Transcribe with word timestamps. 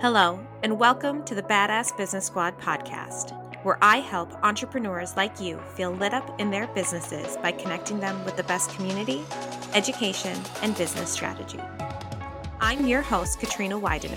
Hello, 0.00 0.40
and 0.62 0.78
welcome 0.78 1.22
to 1.24 1.34
the 1.34 1.42
Badass 1.42 1.94
Business 1.94 2.24
Squad 2.24 2.58
podcast, 2.58 3.36
where 3.64 3.76
I 3.82 3.98
help 3.98 4.32
entrepreneurs 4.42 5.14
like 5.14 5.38
you 5.38 5.58
feel 5.74 5.90
lit 5.90 6.14
up 6.14 6.40
in 6.40 6.50
their 6.50 6.68
businesses 6.68 7.36
by 7.42 7.52
connecting 7.52 8.00
them 8.00 8.24
with 8.24 8.34
the 8.38 8.44
best 8.44 8.74
community, 8.74 9.22
education, 9.74 10.40
and 10.62 10.74
business 10.74 11.10
strategy. 11.10 11.60
I'm 12.62 12.86
your 12.86 13.02
host, 13.02 13.40
Katrina 13.40 13.78
Widener. 13.78 14.16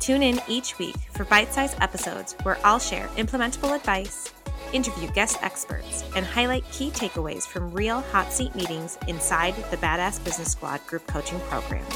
Tune 0.00 0.24
in 0.24 0.40
each 0.48 0.76
week 0.80 0.96
for 1.12 1.24
bite 1.26 1.54
sized 1.54 1.76
episodes 1.80 2.34
where 2.42 2.58
I'll 2.64 2.80
share 2.80 3.06
implementable 3.16 3.76
advice, 3.76 4.32
interview 4.72 5.08
guest 5.12 5.38
experts, 5.40 6.02
and 6.16 6.26
highlight 6.26 6.68
key 6.72 6.90
takeaways 6.90 7.46
from 7.46 7.70
real 7.70 8.00
hot 8.00 8.32
seat 8.32 8.56
meetings 8.56 8.98
inside 9.06 9.54
the 9.70 9.76
Badass 9.76 10.24
Business 10.24 10.50
Squad 10.50 10.84
group 10.88 11.06
coaching 11.06 11.38
program. 11.42 11.86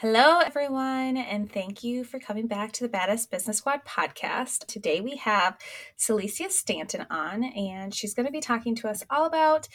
Hello, 0.00 0.40
everyone, 0.40 1.16
and 1.16 1.50
thank 1.50 1.82
you 1.82 2.04
for 2.04 2.18
coming 2.18 2.46
back 2.46 2.70
to 2.72 2.86
the 2.86 2.88
Badass 2.90 3.30
Business 3.30 3.56
Squad 3.56 3.82
podcast. 3.86 4.66
Today 4.66 5.00
we 5.00 5.16
have 5.16 5.56
Celisia 5.98 6.50
Stanton 6.50 7.06
on, 7.08 7.44
and 7.44 7.94
she's 7.94 8.12
going 8.12 8.26
to 8.26 8.32
be 8.32 8.42
talking 8.42 8.74
to 8.74 8.88
us 8.88 9.02
all 9.08 9.24
about 9.24 9.68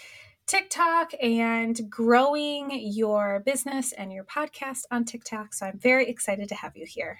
TikTok 0.46 1.14
and 1.20 1.90
growing 1.90 2.70
your 2.72 3.42
business 3.44 3.94
and 3.94 4.14
your 4.14 4.24
podcast 4.24 4.84
on 4.92 5.06
TikTok. 5.06 5.56
So 5.56 5.66
I'm 5.66 5.80
very 5.80 6.08
excited 6.08 6.50
to 6.50 6.56
have 6.56 6.78
you 6.78 6.86
here. 6.86 7.18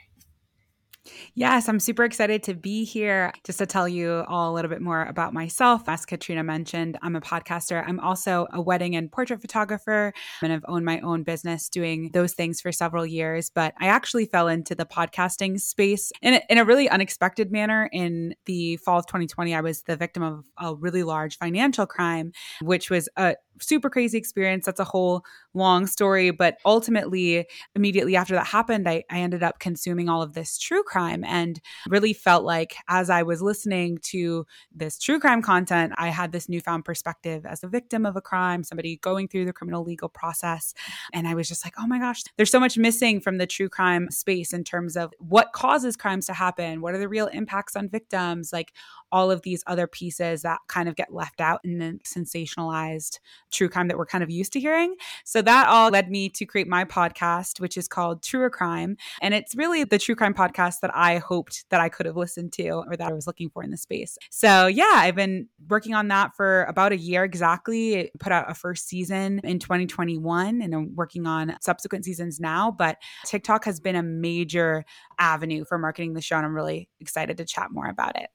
Yes, 1.34 1.68
I'm 1.68 1.80
super 1.80 2.04
excited 2.04 2.44
to 2.44 2.54
be 2.54 2.84
here 2.84 3.34
just 3.44 3.58
to 3.60 3.66
tell 3.66 3.88
you 3.88 4.24
all 4.28 4.52
a 4.52 4.54
little 4.54 4.70
bit 4.70 4.82
more 4.82 5.04
about 5.06 5.34
myself. 5.34 5.88
As 5.88 6.06
Katrina 6.06 6.44
mentioned, 6.44 6.98
I'm 7.02 7.16
a 7.16 7.22
podcaster. 7.22 7.84
I'm 7.88 8.00
also 8.00 8.48
a 8.54 8.62
wedding 8.62 8.96
and 8.96 9.12
portrait 9.12 9.42
photographer, 9.42 10.14
and 10.44 10.54
I've 10.54 10.66
owned 10.68 10.86
my 10.86 11.00
own 11.00 11.24
business 11.24 11.70
doing 11.70 12.12
those 12.14 12.34
things 12.34 12.62
for 12.62 12.72
several 12.72 13.06
years. 13.06 13.50
But 13.50 13.74
I 13.80 13.88
actually 13.88 14.26
fell 14.26 14.48
into 14.48 14.76
the 14.76 14.86
podcasting 14.86 15.60
space 15.60 16.12
in 16.22 16.36
a, 16.36 16.42
in 16.50 16.58
a 16.60 16.66
really 16.66 16.88
unexpected 16.88 17.52
manner. 17.52 17.90
In 17.92 18.36
the 18.46 18.78
fall 18.78 19.00
of 19.00 19.08
2020, 19.08 19.56
I 19.56 19.62
was 19.62 19.82
the 19.84 19.98
victim 19.98 20.22
of 20.22 20.44
a 20.60 20.76
really 20.76 21.04
large 21.04 21.38
financial 21.38 21.88
crime, 21.88 22.32
which 22.62 22.90
was 22.90 23.10
a 23.18 23.36
super 23.60 23.90
crazy 23.90 24.18
experience. 24.18 24.66
That's 24.66 24.80
a 24.80 24.86
whole 24.86 25.24
long 25.54 25.88
story. 25.88 26.32
But 26.32 26.58
ultimately, 26.66 27.48
immediately 27.76 28.16
after 28.16 28.34
that 28.36 28.48
happened, 28.48 28.88
I, 28.88 29.04
I 29.10 29.20
ended 29.20 29.44
up 29.44 29.60
consuming 29.60 30.10
all 30.10 30.22
of 30.22 30.34
this 30.34 30.58
true 30.58 30.84
crime 30.84 31.24
and 31.24 31.60
really 31.88 32.14
felt 32.14 32.44
like 32.44 32.76
as 32.88 33.10
I 33.10 33.24
was 33.24 33.42
listening 33.42 34.00
to 34.04 34.46
this 34.74 34.98
true 34.98 35.20
crime 35.20 35.42
content, 35.42 35.94
I 35.98 36.10
had 36.10 36.32
this 36.32 36.50
newfound 36.50 36.86
perspective 36.86 37.46
as 37.46 37.64
a 37.64 37.68
victim 37.68 38.06
of 38.06 38.16
a 38.16 38.22
crime, 38.22 38.64
somebody 38.64 38.98
going 38.98 39.28
through 39.28 39.46
the 39.46 39.54
criminal 39.54 39.84
legal 39.84 40.10
process. 40.10 40.74
And 41.14 41.28
I 41.28 41.36
was 41.36 41.48
just 41.48 41.66
like, 41.66 41.74
oh 41.78 41.88
my 41.88 42.00
gosh, 42.00 42.24
there's 42.38 42.52
so 42.52 42.60
much 42.60 42.78
missing 42.78 43.20
from 43.20 43.38
the 43.38 43.48
true 43.48 43.70
crime 43.70 44.10
space 44.10 44.54
in 44.54 44.64
terms 44.64 44.96
of 44.96 45.14
what 45.20 45.54
causes 45.54 45.98
crimes 45.98 46.26
to 46.28 46.34
happen, 46.34 46.82
what 46.82 46.94
are 46.94 47.00
the 47.00 47.10
real 47.10 47.28
impacts 47.28 47.76
on 47.76 47.90
victims, 47.90 48.52
like 48.54 48.74
all 49.12 49.30
of 49.30 49.42
these 49.42 49.64
other 49.68 49.88
pieces 49.88 50.42
that 50.44 50.60
kind 50.68 50.88
of 50.88 50.96
get 50.96 51.14
left 51.14 51.42
out 51.42 51.60
in 51.64 51.80
the 51.80 52.00
sensationalized 52.06 53.20
true 53.52 53.70
crime 53.70 53.88
that 53.88 53.98
we're 53.98 54.06
kind 54.06 54.24
of 54.24 54.30
used 54.30 54.54
to 54.54 54.60
hearing. 54.60 54.96
So 55.24 55.42
that 55.42 55.68
all 55.68 55.90
led 55.90 56.10
me 56.10 56.30
to 56.30 56.46
create 56.46 56.68
my 56.68 56.86
podcast, 56.86 57.60
which 57.60 57.78
is 57.78 57.88
called 57.88 58.24
Truer 58.24 58.50
Crime. 58.50 58.98
And 59.22 59.34
it's 59.34 59.56
really 59.56 59.84
the 59.84 60.00
true 60.00 60.16
crime 60.16 60.34
podcast 60.34 60.80
that 60.82 60.96
I 60.96 61.18
hoped 61.18 61.66
that 61.70 61.82
I 61.82 61.90
could 61.90 62.06
have 62.06 62.18
listened 62.18 62.54
to 62.54 62.70
or 62.70 62.96
that 62.98 63.10
I 63.10 63.14
was 63.14 63.28
looking 63.28 63.50
for 63.50 63.64
in 63.64 63.72
the 63.72 63.78
space. 63.78 64.18
So 64.30 64.68
yeah, 64.68 64.92
I've 64.94 65.16
been 65.16 65.48
working 65.70 65.94
on 65.94 66.08
that 66.10 66.36
for 66.36 66.64
about 66.64 66.92
a 66.92 66.98
year 66.98 67.24
exactly. 67.24 67.94
It 67.96 68.20
put 68.20 68.32
out 68.32 68.50
a 68.50 68.54
first 68.54 68.88
season 68.88 69.40
in 69.44 69.60
2021 69.60 70.62
and 70.62 70.74
I'm 70.74 70.96
working 70.96 71.28
on 71.28 71.56
subsequent 71.62 72.06
seasons 72.06 72.40
now. 72.40 72.72
But 72.72 72.98
TikTok 73.26 73.66
has 73.66 73.80
been 73.80 73.96
a 73.96 74.04
major 74.04 74.86
avenue 75.20 75.66
for 75.66 75.78
marketing 75.78 76.14
the 76.14 76.22
show. 76.22 76.38
And 76.38 76.46
I'm 76.46 76.56
really 76.56 76.90
excited 77.00 77.38
to 77.38 77.46
chat 77.46 77.72
more 77.72 77.88
about 77.88 78.20
it. 78.20 78.30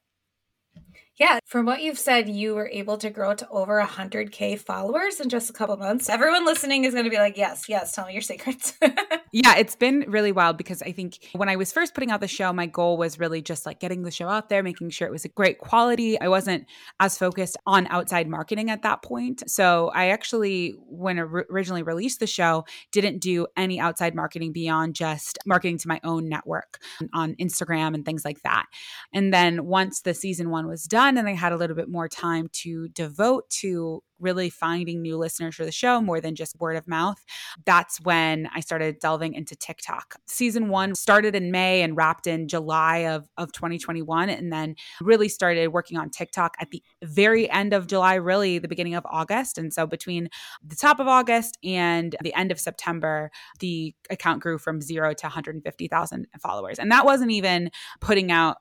Yeah, 1.17 1.39
from 1.45 1.65
what 1.65 1.81
you've 1.81 1.97
said, 1.97 2.29
you 2.29 2.53
were 2.53 2.69
able 2.71 2.97
to 2.99 3.09
grow 3.09 3.33
to 3.33 3.49
over 3.49 3.81
100K 3.81 4.59
followers 4.59 5.19
in 5.19 5.29
just 5.29 5.49
a 5.49 5.53
couple 5.53 5.75
months. 5.75 6.09
Everyone 6.09 6.45
listening 6.45 6.85
is 6.85 6.93
going 6.93 7.05
to 7.05 7.09
be 7.09 7.17
like, 7.17 7.37
yes, 7.37 7.67
yes, 7.67 7.91
tell 7.93 8.05
me 8.05 8.13
your 8.13 8.21
secrets. 8.21 8.73
yeah, 9.31 9.55
it's 9.57 9.75
been 9.75 10.05
really 10.07 10.31
wild 10.31 10.57
because 10.57 10.81
I 10.81 10.91
think 10.91 11.17
when 11.33 11.49
I 11.49 11.55
was 11.55 11.71
first 11.71 11.93
putting 11.93 12.11
out 12.11 12.21
the 12.21 12.27
show, 12.27 12.51
my 12.53 12.65
goal 12.65 12.97
was 12.97 13.19
really 13.19 13.41
just 13.41 13.65
like 13.65 13.79
getting 13.79 14.03
the 14.03 14.11
show 14.11 14.27
out 14.27 14.49
there, 14.49 14.63
making 14.63 14.89
sure 14.89 15.07
it 15.07 15.11
was 15.11 15.25
a 15.25 15.29
great 15.29 15.57
quality. 15.59 16.19
I 16.19 16.27
wasn't 16.27 16.65
as 16.99 17.17
focused 17.17 17.57
on 17.65 17.87
outside 17.87 18.27
marketing 18.27 18.69
at 18.69 18.83
that 18.83 19.01
point. 19.01 19.43
So 19.49 19.91
I 19.93 20.09
actually, 20.09 20.75
when 20.87 21.19
originally 21.19 21.83
released 21.83 22.19
the 22.19 22.27
show, 22.27 22.65
didn't 22.91 23.19
do 23.19 23.47
any 23.55 23.79
outside 23.79 24.15
marketing 24.15 24.53
beyond 24.53 24.95
just 24.95 25.37
marketing 25.45 25.77
to 25.79 25.87
my 25.87 25.99
own 26.03 26.29
network 26.29 26.79
on 27.13 27.35
Instagram 27.35 27.93
and 27.95 28.05
things 28.05 28.23
like 28.23 28.41
that. 28.43 28.65
And 29.13 29.33
then 29.33 29.65
once 29.65 30.01
the 30.01 30.13
season 30.13 30.49
one 30.49 30.67
was 30.67 30.83
done, 30.83 31.17
and 31.17 31.27
I 31.27 31.33
had 31.33 31.51
a 31.51 31.57
little 31.57 31.75
bit 31.75 31.89
more 31.89 32.07
time 32.07 32.49
to 32.63 32.87
devote 32.89 33.49
to 33.61 34.03
really 34.19 34.49
finding 34.49 35.01
new 35.01 35.17
listeners 35.17 35.55
for 35.55 35.65
the 35.65 35.71
show 35.71 36.01
more 36.01 36.21
than 36.21 36.35
just 36.35 36.59
word 36.59 36.75
of 36.75 36.87
mouth, 36.87 37.23
that's 37.65 37.99
when 38.01 38.49
I 38.53 38.59
started 38.59 38.99
delving 38.99 39.33
into 39.33 39.55
TikTok. 39.55 40.15
Season 40.27 40.69
one 40.69 40.95
started 40.95 41.35
in 41.35 41.51
May 41.51 41.81
and 41.81 41.95
wrapped 41.95 42.27
in 42.27 42.47
July 42.47 42.99
of, 42.99 43.27
of 43.37 43.51
2021, 43.51 44.29
and 44.29 44.51
then 44.51 44.75
really 45.01 45.29
started 45.29 45.69
working 45.69 45.97
on 45.97 46.09
TikTok 46.09 46.55
at 46.59 46.71
the 46.71 46.81
very 47.03 47.49
end 47.49 47.73
of 47.73 47.87
July, 47.87 48.15
really 48.15 48.59
the 48.59 48.67
beginning 48.67 48.95
of 48.95 49.05
August. 49.09 49.57
And 49.57 49.73
so 49.73 49.85
between 49.85 50.29
the 50.65 50.75
top 50.75 50.99
of 50.99 51.07
August 51.07 51.57
and 51.63 52.15
the 52.21 52.33
end 52.33 52.51
of 52.51 52.59
September, 52.59 53.31
the 53.59 53.93
account 54.09 54.41
grew 54.41 54.57
from 54.57 54.81
zero 54.81 55.13
to 55.13 55.25
150,000 55.25 56.27
followers. 56.41 56.79
And 56.79 56.91
that 56.91 57.05
wasn't 57.05 57.31
even 57.31 57.71
putting 57.99 58.31
out 58.31 58.57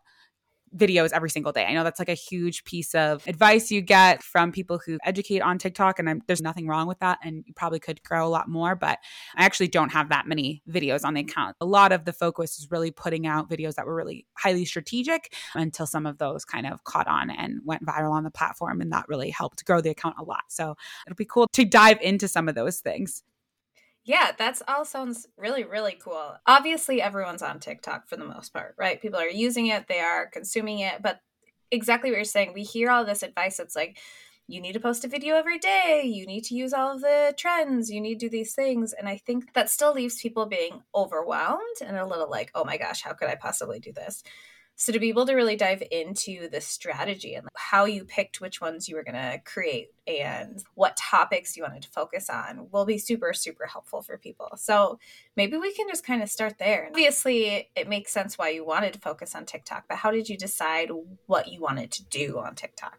videos 0.77 1.11
every 1.13 1.31
single 1.31 1.53
day. 1.53 1.65
I 1.65 1.75
know 1.75 1.85
that's 1.85 1.99
like 1.99 2.09
a 2.09 2.15
huge 2.15 2.65
piece 2.65 2.95
of 2.95 3.27
advice 3.27 3.71
you 3.71 3.81
get 3.81 4.23
from 4.23 4.53
people 4.53 4.81
who 4.85 4.99
educate 5.05 5.41
on 5.41 5.59
TikTok, 5.59 5.99
and 5.99 6.09
I'm, 6.09 6.23
there's 6.27 6.43
nothing 6.43 6.67
wrong 6.67 6.87
with 6.87 6.99
that. 7.01 7.19
And 7.23 7.45
you 7.47 7.55
probably 7.55 7.81
could 7.81 8.03
grow 8.03 8.27
a 8.27 8.29
lot 8.29 8.49
more, 8.49 8.75
but 8.75 8.99
I 9.37 9.45
actually 9.45 9.69
don't 9.69 9.93
have 9.93 10.09
that 10.11 10.27
many 10.27 10.63
videos 10.69 11.05
on 11.05 11.15
the 11.15 11.21
account. 11.23 11.57
A 11.61 11.67
lot 11.67 11.93
of 11.93 12.05
the 12.05 12.13
focus 12.13 12.59
is 12.59 12.71
really 12.71 12.91
putting 12.91 13.27
out 13.27 13.51
videos 13.51 13.75
that 13.75 13.87
were 13.87 13.95
really 13.95 14.27
highly 14.35 14.65
strategic 14.65 15.35
until 15.55 15.87
some 15.87 16.07
of 16.07 16.19
those 16.19 16.45
kind 16.45 16.67
of 16.67 16.85
caught 16.85 17.09
on 17.09 17.31
and 17.31 17.61
went 17.65 17.85
viral 17.85 18.13
on 18.13 18.25
the 18.25 18.31
platform. 18.31 18.81
And 18.81 18.93
that 18.93 19.07
really 19.09 19.31
helped 19.31 19.65
grow 19.65 19.81
the 19.81 19.91
account 19.91 20.17
a 20.19 20.25
lot. 20.25 20.45
So 20.49 20.77
it'll 21.07 21.17
be 21.17 21.25
cool 21.25 21.47
to 21.53 21.65
dive 21.65 21.99
into 22.01 22.29
some 22.29 22.49
of 22.49 22.55
those 22.55 22.79
things. 22.79 23.23
Yeah, 24.07 24.31
that's 24.39 24.63
all 24.69 24.85
sounds 24.85 25.27
really, 25.37 25.65
really 25.65 25.99
cool. 26.01 26.37
Obviously, 26.47 27.03
everyone's 27.03 27.43
on 27.43 27.59
TikTok 27.59 28.09
for 28.09 28.17
the 28.17 28.25
most 28.25 28.53
part, 28.53 28.77
right? 28.79 29.03
People 29.03 29.19
are 29.19 29.27
using 29.29 29.67
it, 29.67 29.89
they 29.89 29.99
are 29.99 30.27
consuming 30.27 30.79
it, 30.79 31.03
but 31.03 31.21
exactly 31.73 32.11
what 32.11 32.17
you're 32.17 32.25
saying, 32.25 32.53
we 32.55 32.63
hear 32.63 32.89
all 32.89 33.05
this 33.05 33.25
advice. 33.25 33.59
It's 33.59 33.75
like, 33.75 33.99
you 34.47 34.61
need 34.61 34.75
to 34.75 34.81
post 34.81 35.05
a 35.05 35.09
video 35.09 35.35
every 35.35 35.59
day, 35.59 36.05
you 36.05 36.25
need 36.25 36.45
to 36.45 36.55
use 36.55 36.73
all 36.73 36.95
of 36.95 37.01
the 37.01 37.35
trends, 37.37 37.91
you 37.91 38.01
need 38.01 38.21
to 38.21 38.27
do 38.27 38.31
these 38.31 38.55
things. 38.55 38.93
And 38.93 39.09
I 39.09 39.17
think 39.17 39.53
that 39.55 39.71
still 39.71 39.93
leaves 39.93 40.23
people 40.23 40.47
being 40.47 40.85
overwhelmed 40.95 41.79
and 41.85 41.97
a 41.97 42.07
little 42.07 42.31
like, 42.31 42.53
oh 42.55 42.65
my 42.65 42.77
gosh, 42.77 43.03
how 43.03 43.13
could 43.13 43.29
I 43.29 43.35
possibly 43.35 43.81
do 43.81 43.93
this? 43.93 44.23
So 44.79 44.93
to 44.93 44.99
be 44.99 45.09
able 45.09 45.27
to 45.27 45.35
really 45.35 45.57
dive 45.57 45.83
into 45.91 46.49
the 46.51 46.61
strategy 46.61 47.35
and 47.35 47.49
how 47.55 47.87
you 47.87 48.05
picked 48.05 48.41
which 48.41 48.61
ones 48.61 48.89
you 48.89 48.97
were 48.97 49.05
going 49.05 49.15
to 49.15 49.41
create 49.45 49.89
and 50.07 50.63
what 50.75 50.97
topics 50.99 51.57
you 51.57 51.63
wanted 51.63 51.83
to 51.83 51.89
focus 51.89 52.29
on 52.29 52.69
will 52.71 52.85
be 52.85 52.99
super 52.99 53.33
super 53.33 53.67
helpful 53.67 54.03
for 54.03 54.19
people. 54.19 54.51
So 54.57 54.99
maybe 55.35 55.57
we 55.57 55.73
can 55.73 55.89
just 55.89 56.05
kind 56.05 56.23
of 56.23 56.29
start 56.29 56.59
there. 56.59 56.89
Obviously, 56.91 57.71
it 57.75 57.89
makes 57.89 58.13
sense 58.13 58.37
why 58.37 58.51
you 58.51 58.65
wanted 58.65 58.93
to 58.93 58.99
focus 58.99 59.35
on 59.35 59.47
TikTok, 59.47 59.85
but 59.89 59.99
how 59.99 60.11
did 60.11 60.29
you 60.29 60.37
decide 60.37 60.91
what 61.27 61.49
you 61.49 61.61
wanted 61.61 61.91
to 61.93 62.05
do 62.05 62.39
on 62.39 62.55
TikTok? 62.55 62.99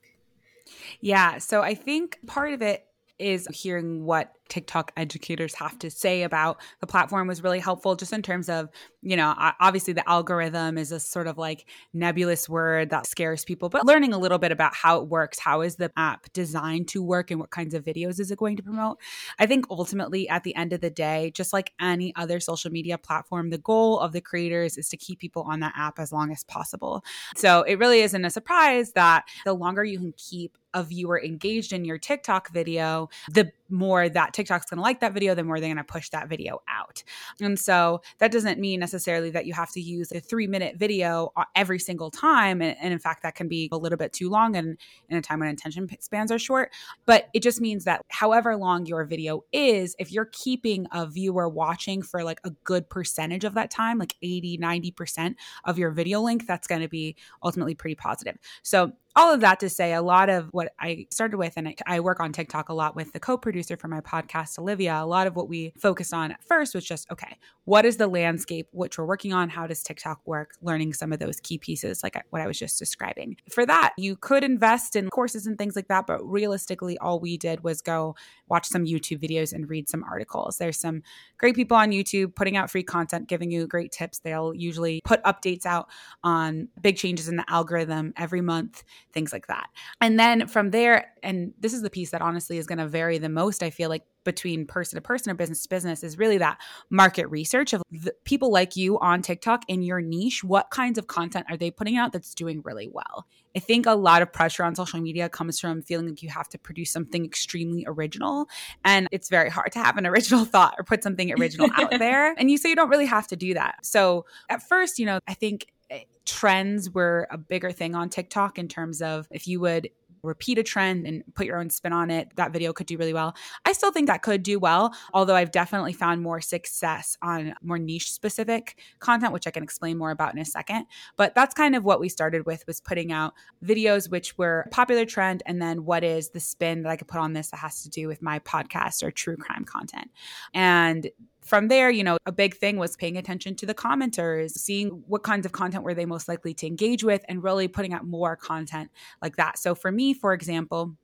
Yeah, 0.99 1.37
so 1.37 1.61
I 1.61 1.75
think 1.75 2.19
part 2.25 2.53
of 2.53 2.61
it 2.61 2.85
is 3.19 3.47
hearing 3.51 4.05
what 4.05 4.36
TikTok 4.49 4.91
educators 4.97 5.55
have 5.55 5.77
to 5.79 5.89
say 5.89 6.23
about 6.23 6.61
the 6.79 6.87
platform 6.87 7.27
was 7.27 7.43
really 7.43 7.59
helpful, 7.59 7.95
just 7.95 8.13
in 8.13 8.21
terms 8.21 8.49
of, 8.49 8.69
you 9.01 9.15
know, 9.15 9.33
obviously 9.59 9.93
the 9.93 10.07
algorithm 10.09 10.77
is 10.77 10.91
a 10.91 10.99
sort 10.99 11.27
of 11.27 11.37
like 11.37 11.65
nebulous 11.93 12.49
word 12.49 12.89
that 12.89 13.07
scares 13.07 13.45
people, 13.45 13.69
but 13.69 13.85
learning 13.85 14.13
a 14.13 14.17
little 14.17 14.37
bit 14.37 14.51
about 14.51 14.73
how 14.73 14.99
it 14.99 15.07
works, 15.07 15.39
how 15.39 15.61
is 15.61 15.75
the 15.75 15.91
app 15.97 16.31
designed 16.33 16.87
to 16.89 17.01
work, 17.03 17.31
and 17.31 17.39
what 17.39 17.51
kinds 17.51 17.73
of 17.73 17.83
videos 17.83 18.19
is 18.19 18.31
it 18.31 18.37
going 18.37 18.57
to 18.57 18.63
promote. 18.63 18.97
I 19.39 19.45
think 19.45 19.65
ultimately, 19.69 20.27
at 20.29 20.43
the 20.43 20.55
end 20.55 20.73
of 20.73 20.81
the 20.81 20.89
day, 20.89 21.31
just 21.33 21.53
like 21.53 21.73
any 21.79 22.15
other 22.15 22.39
social 22.39 22.71
media 22.71 22.97
platform, 22.97 23.49
the 23.49 23.57
goal 23.57 23.99
of 23.99 24.11
the 24.11 24.21
creators 24.21 24.77
is 24.77 24.89
to 24.89 24.97
keep 24.97 25.19
people 25.19 25.43
on 25.43 25.59
that 25.61 25.73
app 25.77 25.99
as 25.99 26.11
long 26.11 26.31
as 26.31 26.43
possible. 26.43 27.03
So 27.35 27.63
it 27.63 27.79
really 27.79 28.01
isn't 28.01 28.25
a 28.25 28.29
surprise 28.29 28.93
that 28.93 29.25
the 29.45 29.53
longer 29.53 29.83
you 29.83 29.99
can 29.99 30.13
keep 30.17 30.57
a 30.73 30.83
viewer 30.83 31.19
engaged 31.19 31.73
in 31.73 31.85
your 31.85 31.97
TikTok 31.97 32.51
video, 32.51 33.09
the 33.31 33.51
more 33.69 34.09
that 34.09 34.33
TikTok's 34.37 34.67
going 34.67 34.77
to 34.77 34.83
like 34.83 34.99
that 34.99 35.13
video, 35.13 35.33
the 35.33 35.43
more 35.43 35.59
they're 35.59 35.67
going 35.67 35.77
to 35.77 35.83
push 35.83 36.09
that 36.09 36.29
video 36.29 36.61
out. 36.69 37.03
And 37.41 37.59
so 37.59 38.01
that 38.19 38.31
doesn't 38.31 38.59
mean 38.59 38.79
necessarily 38.79 39.31
that 39.31 39.47
you 39.47 39.53
have 39.53 39.71
to 39.71 39.81
use 39.81 40.11
a 40.11 40.19
three 40.19 40.45
minute 40.45 40.75
video 40.77 41.31
uh, 41.35 41.45
every 41.55 41.79
single 41.79 42.11
time. 42.11 42.61
And, 42.61 42.77
and 42.79 42.93
in 42.93 42.99
fact, 42.99 43.23
that 43.23 43.33
can 43.33 43.47
be 43.47 43.67
a 43.71 43.77
little 43.77 43.97
bit 43.97 44.13
too 44.13 44.29
long 44.29 44.55
and 44.55 44.77
in 45.09 45.17
a 45.17 45.21
time 45.23 45.39
when 45.39 45.49
attention 45.49 45.89
spans 45.99 46.31
are 46.31 46.37
short. 46.37 46.71
But 47.07 47.29
it 47.33 47.41
just 47.41 47.59
means 47.59 47.83
that 47.85 48.03
however 48.09 48.55
long 48.55 48.85
your 48.85 49.05
video 49.05 49.43
is, 49.51 49.95
if 49.97 50.11
you're 50.11 50.29
keeping 50.31 50.85
a 50.91 51.07
viewer 51.07 51.49
watching 51.49 52.03
for 52.03 52.23
like 52.23 52.39
a 52.43 52.51
good 52.63 52.87
percentage 52.91 53.43
of 53.43 53.55
that 53.55 53.71
time, 53.71 53.97
like 53.97 54.15
80, 54.21 54.59
90% 54.59 55.33
of 55.65 55.79
your 55.79 55.89
video 55.89 56.21
length, 56.21 56.45
that's 56.45 56.67
going 56.67 56.81
to 56.81 56.87
be 56.87 57.15
ultimately 57.43 57.73
pretty 57.73 57.95
positive. 57.95 58.37
So 58.61 58.91
all 59.17 59.33
of 59.33 59.41
that 59.41 59.59
to 59.61 59.69
say, 59.69 59.93
a 59.93 60.01
lot 60.01 60.29
of 60.29 60.47
what 60.51 60.73
I 60.79 61.07
started 61.09 61.37
with, 61.37 61.53
and 61.57 61.67
I, 61.67 61.75
I 61.87 61.99
work 62.01 62.19
on 62.19 62.31
TikTok 62.31 62.69
a 62.69 62.73
lot 62.73 62.95
with 62.95 63.13
the 63.13 63.19
co 63.19 63.35
producer 63.35 63.75
for 63.75 63.87
my 63.87 63.99
podcast, 63.99 64.59
Olivia. 64.59 64.95
A 65.01 65.07
lot 65.07 65.25
of 65.25 65.35
what 65.35 65.49
we 65.49 65.73
focused 65.75 66.13
on 66.13 66.31
at 66.31 66.43
first 66.43 66.75
was 66.75 66.85
just 66.85 67.09
okay, 67.11 67.37
what 67.65 67.83
is 67.83 67.97
the 67.97 68.07
landscape 68.07 68.67
which 68.71 68.97
we're 68.97 69.05
working 69.05 69.33
on? 69.33 69.49
How 69.49 69.65
does 69.65 69.81
TikTok 69.81 70.21
work? 70.25 70.51
Learning 70.61 70.93
some 70.93 71.11
of 71.11 71.17
those 71.17 71.39
key 71.39 71.57
pieces, 71.57 72.03
like 72.03 72.23
what 72.29 72.43
I 72.43 72.47
was 72.47 72.59
just 72.59 72.77
describing. 72.77 73.37
For 73.49 73.65
that, 73.65 73.93
you 73.97 74.15
could 74.15 74.43
invest 74.43 74.95
in 74.95 75.09
courses 75.09 75.47
and 75.47 75.57
things 75.57 75.75
like 75.75 75.87
that, 75.87 76.05
but 76.05 76.23
realistically, 76.23 76.99
all 76.99 77.19
we 77.19 77.37
did 77.37 77.63
was 77.63 77.81
go 77.81 78.15
watch 78.47 78.67
some 78.67 78.85
YouTube 78.85 79.19
videos 79.19 79.51
and 79.51 79.67
read 79.67 79.89
some 79.89 80.03
articles. 80.03 80.59
There's 80.59 80.77
some 80.77 81.01
great 81.39 81.55
people 81.55 81.75
on 81.75 81.89
YouTube 81.89 82.35
putting 82.35 82.55
out 82.55 82.69
free 82.69 82.83
content, 82.83 83.27
giving 83.27 83.49
you 83.49 83.65
great 83.65 83.91
tips. 83.91 84.19
They'll 84.19 84.53
usually 84.53 85.01
put 85.03 85.23
updates 85.23 85.65
out 85.65 85.89
on 86.23 86.67
big 86.79 86.97
changes 86.97 87.27
in 87.27 87.37
the 87.37 87.45
algorithm 87.49 88.13
every 88.15 88.41
month 88.41 88.83
things 89.13 89.33
like 89.33 89.47
that. 89.47 89.69
And 90.01 90.19
then 90.19 90.47
from 90.47 90.71
there, 90.71 91.11
and 91.23 91.53
this 91.59 91.73
is 91.73 91.81
the 91.81 91.89
piece 91.89 92.11
that 92.11 92.21
honestly 92.21 92.57
is 92.57 92.67
going 92.67 92.77
to 92.77 92.87
vary 92.87 93.17
the 93.17 93.29
most, 93.29 93.63
I 93.63 93.69
feel 93.69 93.89
like 93.89 94.03
between 94.23 94.65
person 94.65 94.97
to 94.97 95.01
person 95.01 95.31
or 95.31 95.35
business 95.35 95.63
to 95.63 95.69
business 95.69 96.03
is 96.03 96.17
really 96.17 96.37
that 96.37 96.57
market 96.89 97.27
research 97.27 97.71
of 97.71 97.81
people 98.25 98.51
like 98.51 98.75
you 98.75 98.99
on 98.99 99.21
TikTok 99.21 99.63
in 99.69 99.81
your 99.81 100.01
niche. 100.01 100.43
What 100.43 100.69
kinds 100.69 100.97
of 100.97 101.07
content 101.07 101.45
are 101.49 101.55
they 101.55 101.71
putting 101.71 101.97
out 101.97 102.11
that's 102.11 102.35
doing 102.35 102.61
really 102.65 102.89
well? 102.91 103.25
I 103.55 103.59
think 103.59 103.85
a 103.85 103.93
lot 103.93 104.21
of 104.21 104.31
pressure 104.31 104.63
on 104.63 104.75
social 104.75 104.99
media 104.99 105.29
comes 105.29 105.59
from 105.59 105.81
feeling 105.81 106.09
like 106.09 106.21
you 106.21 106.29
have 106.29 106.49
to 106.49 106.59
produce 106.59 106.91
something 106.91 107.23
extremely 107.23 107.85
original. 107.87 108.49
And 108.83 109.07
it's 109.11 109.29
very 109.29 109.49
hard 109.49 109.71
to 109.71 109.79
have 109.79 109.97
an 109.97 110.05
original 110.07 110.43
thought 110.43 110.75
or 110.77 110.83
put 110.83 111.03
something 111.03 111.31
original 111.31 111.69
out 111.75 111.91
there. 111.97 112.35
And 112.37 112.51
you 112.51 112.57
say 112.57 112.69
you 112.69 112.75
don't 112.75 112.89
really 112.89 113.05
have 113.05 113.27
to 113.27 113.37
do 113.37 113.53
that. 113.53 113.85
So 113.85 114.25
at 114.49 114.61
first, 114.61 114.99
you 114.99 115.05
know, 115.05 115.19
I 115.27 115.33
think 115.33 115.67
Eh, 115.89 116.03
trends 116.25 116.89
were 116.89 117.27
a 117.31 117.37
bigger 117.37 117.71
thing 117.71 117.95
on 117.95 118.09
TikTok 118.09 118.57
in 118.59 118.67
terms 118.67 119.01
of 119.01 119.27
if 119.31 119.47
you 119.47 119.59
would 119.61 119.89
repeat 120.23 120.57
a 120.57 120.63
trend 120.63 121.07
and 121.07 121.23
put 121.33 121.45
your 121.45 121.59
own 121.59 121.69
spin 121.69 121.93
on 121.93 122.11
it, 122.11 122.29
that 122.35 122.51
video 122.51 122.73
could 122.73 122.87
do 122.87 122.97
really 122.97 123.13
well. 123.13 123.35
I 123.65 123.73
still 123.73 123.91
think 123.91 124.07
that 124.07 124.21
could 124.21 124.43
do 124.43 124.59
well, 124.59 124.93
although 125.13 125.35
I've 125.35 125.51
definitely 125.51 125.93
found 125.93 126.21
more 126.21 126.41
success 126.41 127.17
on 127.21 127.53
more 127.61 127.77
niche 127.77 128.11
specific 128.11 128.79
content, 128.99 129.33
which 129.33 129.47
I 129.47 129.51
can 129.51 129.63
explain 129.63 129.97
more 129.97 130.11
about 130.11 130.33
in 130.33 130.39
a 130.39 130.45
second. 130.45 130.85
But 131.15 131.35
that's 131.35 131.53
kind 131.53 131.75
of 131.75 131.83
what 131.83 131.99
we 131.99 132.09
started 132.09 132.45
with 132.45 132.65
was 132.67 132.81
putting 132.81 133.11
out 133.11 133.33
videos 133.63 134.09
which 134.09 134.37
were 134.37 134.67
popular 134.71 135.05
trend 135.05 135.43
and 135.45 135.61
then 135.61 135.85
what 135.85 136.03
is 136.03 136.29
the 136.29 136.39
spin 136.39 136.83
that 136.83 136.89
I 136.89 136.97
could 136.97 137.07
put 137.07 137.19
on 137.19 137.33
this 137.33 137.49
that 137.51 137.57
has 137.57 137.83
to 137.83 137.89
do 137.89 138.07
with 138.07 138.21
my 138.21 138.39
podcast 138.39 139.03
or 139.03 139.11
true 139.11 139.37
crime 139.37 139.65
content. 139.65 140.11
And 140.53 141.09
from 141.47 141.69
there, 141.69 141.89
you 141.89 142.03
know, 142.03 142.17
a 142.25 142.31
big 142.31 142.55
thing 142.55 142.77
was 142.77 142.97
paying 142.97 143.17
attention 143.17 143.55
to 143.55 143.65
the 143.65 143.73
commenters, 143.73 144.51
seeing 144.51 144.89
what 145.07 145.23
kinds 145.23 145.45
of 145.45 145.53
content 145.53 145.83
were 145.83 145.93
they 145.93 146.05
most 146.05 146.27
likely 146.27 146.53
to 146.55 146.67
engage 146.67 147.03
with, 147.03 147.23
and 147.29 147.41
really 147.43 147.67
putting 147.67 147.93
out 147.93 148.05
more 148.05 148.35
content 148.35 148.91
like 149.21 149.37
that. 149.37 149.57
So 149.57 149.73
for 149.73 149.91
me, 149.91 150.13
for 150.13 150.33
example, 150.33 150.97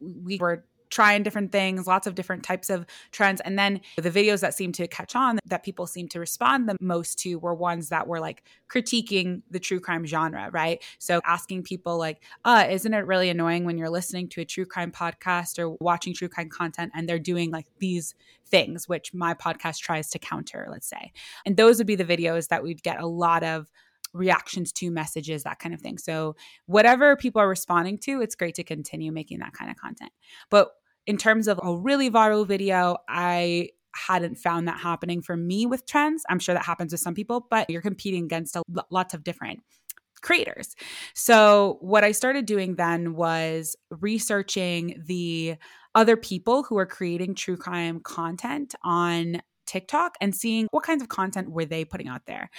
we 0.00 0.36
were 0.38 0.64
trying 0.90 1.22
different 1.22 1.52
things, 1.52 1.86
lots 1.86 2.06
of 2.06 2.14
different 2.14 2.42
types 2.42 2.70
of 2.70 2.86
trends. 3.10 3.40
And 3.42 3.58
then 3.58 3.80
the 3.96 4.10
videos 4.10 4.40
that 4.40 4.54
seemed 4.54 4.74
to 4.76 4.86
catch 4.88 5.14
on 5.14 5.38
that 5.46 5.62
people 5.62 5.86
seemed 5.86 6.10
to 6.12 6.20
respond 6.20 6.68
the 6.68 6.76
most 6.80 7.18
to 7.20 7.36
were 7.36 7.54
ones 7.54 7.88
that 7.88 8.06
were 8.06 8.20
like 8.20 8.42
critiquing 8.68 9.42
the 9.50 9.60
true 9.60 9.80
crime 9.80 10.06
genre, 10.06 10.50
right? 10.52 10.82
So 10.98 11.20
asking 11.24 11.62
people 11.64 11.98
like, 11.98 12.22
uh, 12.44 12.66
isn't 12.70 12.92
it 12.92 13.06
really 13.06 13.30
annoying 13.30 13.64
when 13.64 13.78
you're 13.78 13.90
listening 13.90 14.28
to 14.30 14.40
a 14.40 14.44
true 14.44 14.66
crime 14.66 14.92
podcast 14.92 15.58
or 15.58 15.76
watching 15.80 16.14
true 16.14 16.28
crime 16.28 16.48
content 16.48 16.92
and 16.94 17.08
they're 17.08 17.18
doing 17.18 17.50
like 17.50 17.66
these 17.78 18.14
things, 18.46 18.88
which 18.88 19.12
my 19.12 19.34
podcast 19.34 19.78
tries 19.78 20.08
to 20.10 20.18
counter, 20.18 20.66
let's 20.70 20.88
say. 20.88 21.12
And 21.44 21.56
those 21.56 21.78
would 21.78 21.86
be 21.86 21.96
the 21.96 22.04
videos 22.04 22.48
that 22.48 22.62
we'd 22.62 22.82
get 22.82 23.00
a 23.00 23.06
lot 23.06 23.42
of 23.42 23.66
reactions 24.12 24.72
to 24.72 24.90
messages, 24.90 25.42
that 25.42 25.58
kind 25.58 25.74
of 25.74 25.80
thing. 25.80 25.98
So, 25.98 26.36
whatever 26.66 27.16
people 27.16 27.40
are 27.40 27.48
responding 27.48 27.98
to, 27.98 28.20
it's 28.20 28.34
great 28.34 28.54
to 28.56 28.64
continue 28.64 29.12
making 29.12 29.38
that 29.40 29.52
kind 29.52 29.70
of 29.70 29.76
content. 29.76 30.10
But 30.50 30.70
in 31.06 31.16
terms 31.16 31.48
of 31.48 31.58
a 31.62 31.74
really 31.74 32.10
viral 32.10 32.46
video, 32.46 32.98
I 33.08 33.70
hadn't 33.94 34.36
found 34.36 34.68
that 34.68 34.78
happening 34.78 35.22
for 35.22 35.36
me 35.36 35.66
with 35.66 35.86
trends. 35.86 36.22
I'm 36.28 36.38
sure 36.38 36.54
that 36.54 36.64
happens 36.64 36.92
with 36.92 37.00
some 37.00 37.14
people, 37.14 37.46
but 37.50 37.68
you're 37.70 37.82
competing 37.82 38.24
against 38.24 38.56
lots 38.90 39.14
of 39.14 39.24
different 39.24 39.60
creators. 40.20 40.74
So, 41.14 41.78
what 41.80 42.04
I 42.04 42.12
started 42.12 42.46
doing 42.46 42.76
then 42.76 43.14
was 43.14 43.76
researching 43.90 45.02
the 45.06 45.56
other 45.94 46.16
people 46.16 46.62
who 46.62 46.78
are 46.78 46.86
creating 46.86 47.34
true 47.34 47.56
crime 47.56 48.00
content 48.00 48.74
on 48.84 49.40
TikTok 49.66 50.16
and 50.20 50.34
seeing 50.34 50.66
what 50.70 50.84
kinds 50.84 51.02
of 51.02 51.08
content 51.08 51.50
were 51.50 51.64
they 51.64 51.84
putting 51.84 52.08
out 52.08 52.26
there 52.26 52.50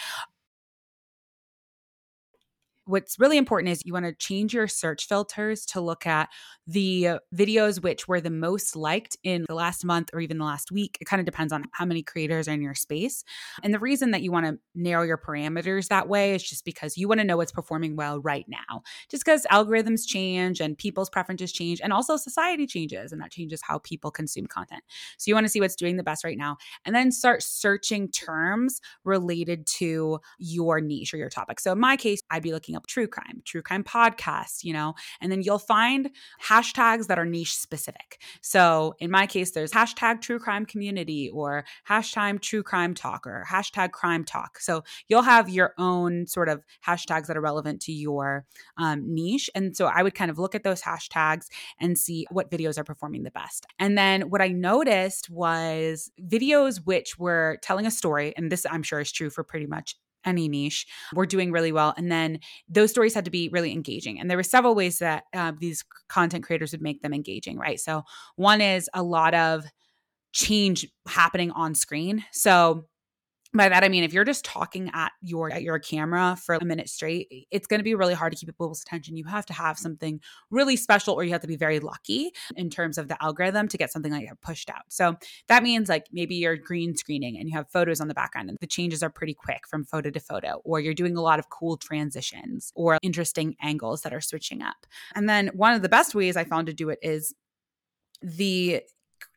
what's 2.90 3.20
really 3.20 3.38
important 3.38 3.72
is 3.72 3.86
you 3.86 3.94
want 3.94 4.06
to 4.06 4.14
change 4.14 4.52
your 4.52 4.68
search 4.68 5.08
filters 5.08 5.64
to 5.64 5.80
look 5.80 6.08
at 6.08 6.28
the 6.66 7.08
uh, 7.08 7.20
videos 7.36 7.82
which 7.84 8.08
were 8.08 8.20
the 8.20 8.32
most 8.32 8.76
liked 8.76 9.16
in 9.24 9.46
the 9.48 9.54
last 9.54 9.86
month 9.86 10.10
or 10.12 10.20
even 10.20 10.40
the 10.40 10.44
last 10.44 10.72
week. 10.72 10.98
It 11.00 11.06
kind 11.06 11.20
of 11.20 11.26
depends 11.26 11.54
on 11.54 11.66
how 11.74 11.86
many 11.86 12.02
creators 12.02 12.48
are 12.48 12.54
in 12.54 12.64
your 12.64 12.74
space. 12.74 13.24
And 13.62 13.74
the 13.74 13.80
reason 13.80 14.10
that 14.12 14.24
you 14.24 14.32
want 14.32 14.48
to 14.48 14.58
narrow 14.74 15.04
your 15.04 15.20
parameters 15.20 15.88
that 15.90 16.10
way 16.10 16.34
is 16.34 16.42
just 16.42 16.66
because 16.66 16.98
you 16.98 17.08
want 17.08 17.20
to 17.20 17.26
know 17.26 17.38
what's 17.38 17.52
performing 17.52 17.96
well 17.96 18.20
right 18.22 18.46
now. 18.48 18.82
Just 19.10 19.24
because 19.24 19.46
algorithms 19.52 20.08
change 20.08 20.60
and 20.60 20.76
people's 20.76 21.12
preferences 21.12 21.52
change, 21.52 21.80
and 21.82 21.94
also 21.94 22.18
society 22.18 22.66
changes, 22.66 23.12
and 23.12 23.22
that 23.22 23.32
changes 23.32 23.62
how 23.64 23.78
people 23.80 24.10
consume 24.10 24.48
content. 24.48 24.84
So 25.18 25.30
you 25.30 25.36
want 25.36 25.46
to 25.46 25.50
see 25.50 25.60
what's 25.60 25.76
doing 25.76 25.98
the 25.98 26.04
best 26.04 26.24
right 26.24 26.38
now 26.38 26.58
and 26.86 26.96
then 26.96 27.12
start 27.12 27.44
searching 27.44 28.10
terms 28.10 28.82
related 29.04 29.68
to 29.68 30.20
your 30.40 30.82
niche 30.82 31.14
or 31.14 31.18
your 31.18 31.30
topic. 31.30 31.60
So 31.60 31.72
in 31.72 31.80
my 31.80 31.96
case, 31.96 32.22
I'd 32.32 32.42
be 32.42 32.52
looking 32.52 32.79
up 32.80 32.88
true 32.88 33.08
crime, 33.08 33.42
true 33.46 33.62
crime 33.62 33.84
podcasts, 33.84 34.64
you 34.64 34.74
know, 34.74 34.96
and 35.22 35.32
then 35.32 35.42
you'll 35.42 35.60
find 35.60 36.10
hashtags 36.44 37.08
that 37.08 37.20
are 37.20 37.26
niche 37.26 37.56
specific. 37.56 38.22
So 38.42 38.96
in 39.00 39.12
my 39.12 39.28
case, 39.28 39.52
there's 39.52 39.72
hashtag 39.72 40.22
true 40.22 40.40
crime 40.40 40.66
community 40.66 41.30
or 41.30 41.66
hashtag 41.88 42.42
true 42.42 42.64
crime 42.64 42.94
talk 42.94 43.28
or 43.28 43.46
hashtag 43.50 43.92
crime 43.92 44.24
talk. 44.24 44.60
So 44.60 44.84
you'll 45.08 45.22
have 45.24 45.50
your 45.50 45.74
own 45.78 46.26
sort 46.28 46.50
of 46.50 46.64
hashtags 46.86 47.28
that 47.28 47.38
are 47.38 47.42
relevant 47.42 47.82
to 47.82 47.92
your 47.92 48.46
um, 48.78 49.04
niche. 49.14 49.50
And 49.54 49.76
so 49.76 49.88
I 49.88 50.02
would 50.02 50.16
kind 50.16 50.32
of 50.32 50.40
look 50.40 50.56
at 50.56 50.64
those 50.64 50.82
hashtags 50.82 51.48
and 51.80 51.98
see 51.98 52.26
what 52.32 52.50
videos 52.50 52.78
are 52.78 52.84
performing 52.84 53.24
the 53.24 53.32
best. 53.32 53.66
And 53.78 53.98
then 53.98 54.30
what 54.30 54.42
I 54.42 54.48
noticed 54.48 55.30
was 55.30 56.12
videos 56.22 56.86
which 56.86 57.20
were 57.20 57.58
telling 57.62 57.86
a 57.86 57.92
story, 57.92 58.34
and 58.38 58.52
this 58.52 58.66
I'm 58.70 58.84
sure 58.84 59.00
is 59.00 59.12
true 59.12 59.30
for 59.30 59.44
pretty 59.44 59.68
much 59.68 59.96
any 60.26 60.48
niche 60.48 60.86
were 61.14 61.26
doing 61.26 61.52
really 61.52 61.72
well 61.72 61.94
and 61.98 62.12
then 62.12 62.40
those 62.68 62.92
stories 62.92 63.14
had 63.14 63.26
to 63.26 63.32
be 63.32 63.50
really 63.50 63.72
engaging 63.72 64.20
and 64.20 64.30
there 64.30 64.38
were 64.38 64.44
several 64.44 64.76
ways 64.76 65.00
that 65.00 65.24
uh, 65.34 65.52
these 65.58 65.84
content 66.08 66.44
creators 66.44 66.72
would 66.72 66.82
make 66.82 67.02
them 67.02 67.14
engaging 67.14 67.58
right? 67.58 67.80
So 67.80 68.04
one 68.36 68.62
is 68.62 68.90
a 68.94 69.04
lot 69.04 69.34
of 69.34 69.66
change 70.32 70.88
happening 71.08 71.52
on 71.52 71.74
screen 71.74 72.24
so 72.32 72.86
by 73.54 73.68
that 73.68 73.84
I 73.84 73.90
mean 73.90 74.04
if 74.04 74.14
you're 74.14 74.26
just 74.26 74.46
talking 74.46 74.92
at 74.94 75.12
your 75.22 75.52
at 75.52 75.64
your 75.64 75.80
camera 75.80 76.38
for 76.44 76.56
a 76.56 76.64
minute 76.64 76.90
straight, 76.90 77.48
it's 77.50 77.66
going 77.68 77.80
to 77.80 77.84
be 77.84 77.96
really 77.96 78.14
hard 78.14 78.32
to 78.32 78.38
keep 78.38 78.48
people's 78.48 78.82
attention. 78.82 79.18
You 79.18 79.26
have 79.26 79.46
to 79.48 79.54
have 79.54 79.78
something 79.78 80.20
really 80.52 80.76
special, 80.76 81.16
or 81.16 81.24
you 81.24 81.32
have 81.32 81.42
to 81.42 81.48
be 81.48 81.56
very 81.56 81.80
lucky 81.80 82.32
in 82.56 82.70
terms 82.70 82.98
of 82.98 83.08
the 83.08 83.22
algorithm 83.24 83.68
to 83.70 83.78
get 83.78 83.92
something 83.92 84.12
like 84.12 84.28
that 84.28 84.40
pushed 84.42 84.70
out. 84.70 84.84
So 84.90 85.16
that 85.48 85.64
means 85.64 85.90
like 85.90 86.06
maybe 86.12 86.36
you're 86.36 86.58
green 86.58 86.96
screening 86.96 87.38
and 87.38 87.50
you 87.50 87.56
have 87.56 87.70
photos 87.72 88.00
on 88.00 88.08
the 88.08 88.14
background, 88.14 88.50
and 88.50 88.58
the 88.62 88.68
changes 88.68 89.02
are 89.02 89.10
pretty 89.10 89.34
quick 89.34 89.68
from 89.68 89.84
photo 89.84 90.12
to 90.12 90.20
photo, 90.20 90.62
or 90.64 90.80
you're 90.80 90.94
doing 90.94 91.18
a 91.18 91.22
lot 91.22 91.40
of 91.40 91.50
cool 91.50 91.78
transitions 91.78 92.72
or 92.76 93.00
interesting 93.02 93.56
angles 93.62 94.02
that 94.02 94.14
are 94.14 94.22
switching 94.22 94.62
up. 94.62 94.86
And 95.16 95.28
then 95.28 95.48
one 95.56 95.74
of 95.74 95.82
the 95.82 95.90
best 95.90 96.14
ways 96.14 96.38
I 96.38 96.44
found 96.44 96.68
to 96.68 96.74
do 96.74 96.90
it 96.90 97.00
is 97.02 97.34
the 98.22 98.84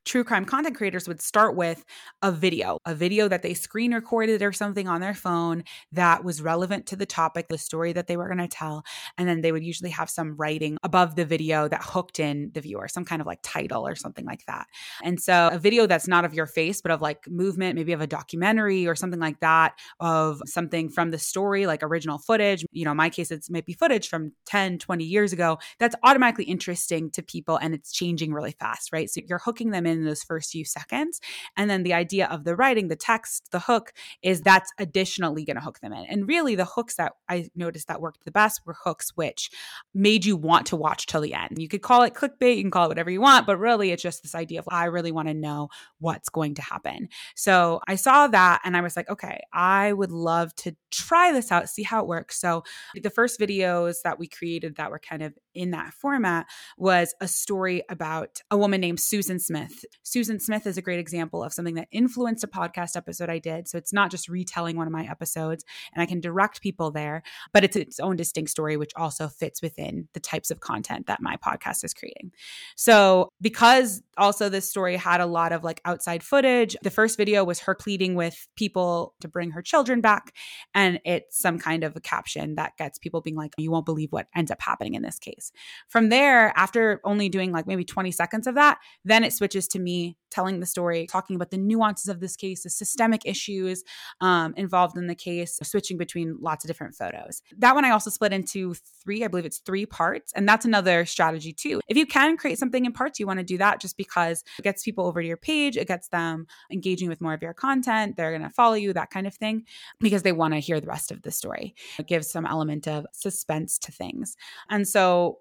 true 0.05 0.25
crime 0.25 0.45
content 0.45 0.77
creators 0.77 1.07
would 1.07 1.21
start 1.21 1.57
with 1.57 1.85
a 2.23 2.33
video, 2.33 2.79
a 2.85 2.95
video 2.95 3.29
that 3.29 3.43
they 3.43 3.55
screen 3.55 3.95
recorded 3.95 4.43
or 4.43 4.53
something 4.53 4.89
on 4.89 5.01
their 5.01 5.15
phone 5.15 5.65
that 5.93 6.25
was 6.25 6.43
relevant 6.43 6.87
to 6.87 6.97
the 6.97 7.07
topic, 7.07 7.49
the 7.49 7.59
story 7.59 7.93
that 7.93 8.07
they 8.07 8.17
were 8.17 8.27
going 8.27 8.39
to 8.39 8.49
tell. 8.49 8.85
And 9.17 9.29
then 9.29 9.41
they 9.41 9.53
would 9.53 9.65
usually 9.65 9.91
have 9.91 10.11
some 10.11 10.37
writing 10.37 10.77
above 10.83 11.15
the 11.17 11.25
video 11.25 11.69
that 11.69 11.83
hooked 11.83 12.19
in 12.19 12.51
the 12.55 12.61
viewer, 12.61 12.89
some 12.89 13.05
kind 13.05 13.21
of 13.21 13.27
like 13.27 13.41
title 13.43 13.87
or 13.87 13.95
something 13.95 14.25
like 14.25 14.45
that. 14.47 14.67
And 15.03 15.21
so 15.21 15.51
a 15.53 15.59
video 15.59 15.87
that's 15.87 16.09
not 16.09 16.25
of 16.25 16.35
your 16.35 16.47
face, 16.47 16.81
but 16.81 16.91
of 16.91 17.01
like 17.01 17.29
movement, 17.29 17.77
maybe 17.77 17.93
of 17.93 18.01
a 18.01 18.07
documentary 18.07 18.87
or 18.87 18.95
something 18.95 19.21
like 19.21 19.41
that, 19.41 19.79
of 20.01 20.43
something 20.47 20.89
from 20.89 21.11
the 21.11 21.19
story, 21.19 21.67
like 21.67 21.83
original 21.83 22.19
footage. 22.19 22.65
You 22.73 22.85
know, 22.85 22.95
my 22.95 23.11
case, 23.11 23.31
it's 23.31 23.51
maybe 23.51 23.73
footage 23.73 24.09
from 24.09 24.33
10, 24.47 24.79
20 24.79 25.05
years 25.05 25.33
ago. 25.33 25.59
That's 25.79 25.95
automatically 26.03 26.45
interesting 26.45 27.11
to 27.13 27.23
people 27.23 27.57
and 27.57 27.75
it's 27.75 27.93
changing 27.93 28.33
really 28.33 28.53
fast, 28.59 28.93
right? 28.93 29.09
So 29.09 29.21
you're 29.27 29.39
hooking 29.39 29.71
them 29.71 29.87
in 29.87 29.92
in 29.99 30.05
those 30.05 30.23
first 30.23 30.51
few 30.51 30.65
seconds. 30.65 31.21
And 31.57 31.71
then 31.71 31.83
the 31.83 31.95
idea 31.95 32.27
of 32.27 32.45
the 32.45 32.57
writing, 32.57 32.89
the 32.89 32.97
text, 32.97 33.49
the 33.53 33.61
hook 33.61 33.93
is 34.23 34.41
that's 34.41 34.73
additionally 34.79 35.45
going 35.45 35.57
to 35.57 35.63
hook 35.63 35.81
them 35.81 35.93
in. 35.93 36.05
And 36.07 36.27
really, 36.27 36.55
the 36.55 36.65
hooks 36.65 36.97
that 36.97 37.13
I 37.29 37.49
noticed 37.55 37.89
that 37.89 38.01
worked 38.01 38.25
the 38.25 38.31
best 38.31 38.61
were 38.67 38.77
hooks 38.85 39.13
which 39.15 39.51
made 39.95 40.25
you 40.25 40.37
want 40.37 40.67
to 40.67 40.77
watch 40.77 41.07
till 41.07 41.21
the 41.21 41.35
end. 41.35 41.59
You 41.59 41.69
could 41.69 41.83
call 41.83 42.03
it 42.03 42.15
clickbait, 42.15 42.57
you 42.57 42.63
can 42.63 42.71
call 42.71 42.87
it 42.87 42.89
whatever 42.89 43.11
you 43.11 43.21
want, 43.21 43.47
but 43.47 43.59
really, 43.59 43.91
it's 43.91 44.03
just 44.03 44.23
this 44.23 44.35
idea 44.35 44.61
of 44.61 44.67
I 44.69 44.87
really 44.87 45.13
want 45.13 45.29
to 45.29 45.35
know 45.35 45.69
what's 45.99 46.29
going 46.29 46.55
to 46.55 46.63
happen. 46.63 47.09
So 47.35 47.81
I 47.87 47.97
saw 47.97 48.27
that 48.29 48.61
and 48.65 48.77
I 48.77 48.81
was 48.81 48.97
like, 48.97 49.09
okay, 49.11 49.41
I 49.53 49.93
would 49.93 50.11
love 50.11 50.55
to 50.57 50.75
try 50.91 51.33
this 51.33 51.51
out, 51.51 51.69
see 51.69 51.83
how 51.83 52.01
it 52.01 52.07
works. 52.07 52.41
So 52.41 52.65
the 52.95 53.11
first 53.11 53.41
videos 53.41 53.97
that 54.05 54.19
we 54.19 54.29
created 54.29 54.77
that 54.77 54.91
were 54.91 54.99
kind 54.99 55.23
of 55.23 55.35
in 55.55 55.71
that 55.71 55.93
format 55.93 56.47
was 56.77 57.15
a 57.21 57.29
story 57.29 57.83
about 57.89 58.41
a 58.51 58.57
woman 58.57 58.81
named 58.81 59.01
Susan 59.01 59.39
Smith. 59.39 59.82
Susan 60.03 60.41
Smith 60.41 60.67
is 60.67 60.77
a 60.77 60.83
great 60.83 60.99
example 60.99 61.43
of 61.43 61.53
something 61.53 61.75
that 61.75 61.89
influenced 61.91 62.45
a 62.45 62.49
podcast 62.49 62.97
episode 62.97 63.29
I 63.29 63.39
did. 63.39 63.69
So 63.69 63.79
it's 63.79 63.93
not 63.93 64.11
just 64.11 64.29
retelling 64.29 64.77
one 64.77 64.87
of 64.87 64.93
my 64.93 65.05
episodes 65.05 65.65
and 65.93 66.03
I 66.03 66.07
can 66.07 66.21
direct 66.21 66.61
people 66.61 66.91
there, 66.91 67.23
but 67.53 67.65
it's 67.65 67.77
its 67.77 68.01
own 68.01 68.17
distinct 68.17 68.51
story, 68.51 68.77
which 68.77 68.93
also 68.97 69.29
fits 69.29 69.63
within 69.63 70.09
the 70.13 70.21
types 70.21 70.51
of 70.51 70.61
content 70.61 71.07
that 71.07 71.21
my 71.21 71.37
podcast 71.37 71.85
is 71.85 71.95
creating. 71.95 72.33
So 72.77 73.31
because 73.41 74.03
also 74.17 74.49
this 74.49 74.69
story 74.69 74.97
had 74.97 75.21
a 75.21 75.27
lot 75.27 75.53
of 75.53 75.65
like 75.65 75.81
outside 75.85 76.23
footage, 76.23 76.77
the 76.83 76.91
first 76.91 77.17
video 77.17 77.45
was 77.45 77.61
her 77.61 77.75
pleading 77.75 78.15
with 78.15 78.49
people 78.57 79.15
to 79.21 79.29
bring 79.29 79.51
her 79.53 79.63
children 79.63 80.01
back. 80.01 80.35
And 80.75 81.01
it's 81.05 81.39
some 81.39 81.59
kind 81.59 81.85
of 81.85 81.97
a 81.97 82.01
caption 82.01 82.57
that 82.57 82.77
gets 82.77 82.99
people 82.99 83.21
being 83.21 83.37
like, 83.37 83.55
you 83.57 83.71
won't 83.71 83.87
believe 83.87 84.13
what 84.13 84.29
ends 84.35 84.51
up 84.51 84.61
happening 84.61 84.95
in 84.95 85.03
this 85.03 85.19
case. 85.19 85.53
From 85.89 86.09
there, 86.09 86.53
after 86.57 87.01
only 87.05 87.29
doing 87.29 87.53
like 87.53 87.67
maybe 87.67 87.85
20 87.85 88.11
seconds 88.11 88.47
of 88.47 88.55
that, 88.55 88.79
then 89.05 89.25
it 89.25 89.33
switches 89.33 89.69
to 89.73 89.79
me 89.79 90.17
telling 90.31 90.61
the 90.61 90.67
story, 90.67 91.07
talking 91.07 91.37
about 91.37 91.51
the 91.51 91.59
nuances 91.59 92.09
of 92.09 92.21
this 92.21 92.37
case, 92.37 92.63
the 92.63 92.71
systemic 92.71 93.23
issues 93.27 93.85
um, 94.21 94.55
involved 94.57 94.97
in 94.97 95.07
the 95.07 95.15
case, 95.15 95.59
switching 95.63 95.99
between 95.99 96.37
lots 96.41 96.65
of 96.65 96.69
different 96.69 96.95
photos. 96.95 97.43
That 97.59 97.75
one 97.75 97.85
I 97.85 97.91
also 97.91 98.09
split 98.09 98.33
into 98.33 98.75
three, 99.05 99.25
I 99.25 99.29
believe 99.29 99.45
it's 99.45 99.59
three 99.59 99.85
parts. 99.85 100.33
And 100.35 100.49
that's 100.49 100.65
another 100.65 101.05
strategy 101.05 101.53
too. 101.53 101.81
If 101.87 101.97
you 101.97 102.07
can 102.07 102.37
create 102.37 102.59
something 102.59 102.85
in 102.85 102.93
parts, 102.93 103.21
you 103.21 103.27
want 103.27 103.41
to 103.41 103.45
do 103.45 103.59
that 103.59 103.81
just 103.81 103.97
because 103.97 104.43
it 104.59 104.63
gets 104.63 104.83
people 104.83 105.07
over 105.07 105.21
to 105.21 105.29
your 105.29 105.37
page, 105.37 105.77
it 105.77 105.89
gets 105.89 106.09
them 106.09 106.47
engaging 106.73 107.09
with 107.09 107.21
more 107.21 107.35
of 107.35 107.43
your 107.43 107.55
content, 107.55 108.17
they're 108.17 108.31
going 108.31 108.43
to 108.43 108.51
follow 108.51 108.75
you, 108.75 108.93
that 108.95 109.11
kind 109.11 109.27
of 109.27 109.35
thing, 109.35 109.65
because 110.01 110.23
they 110.23 110.33
want 110.33 110.55
to 110.55 110.61
hear 110.61 110.81
the 110.81 110.87
rest 110.87 111.13
of 111.13 111.23
the 111.23 111.31
story. 111.31 111.75
It 111.99 112.07
gives 112.07 112.31
some 112.31 112.47
element 112.47 112.89
of 112.89 113.07
suspense 113.13 113.79
to 113.81 113.93
things. 113.93 114.37
And 114.71 114.89
so 114.89 115.39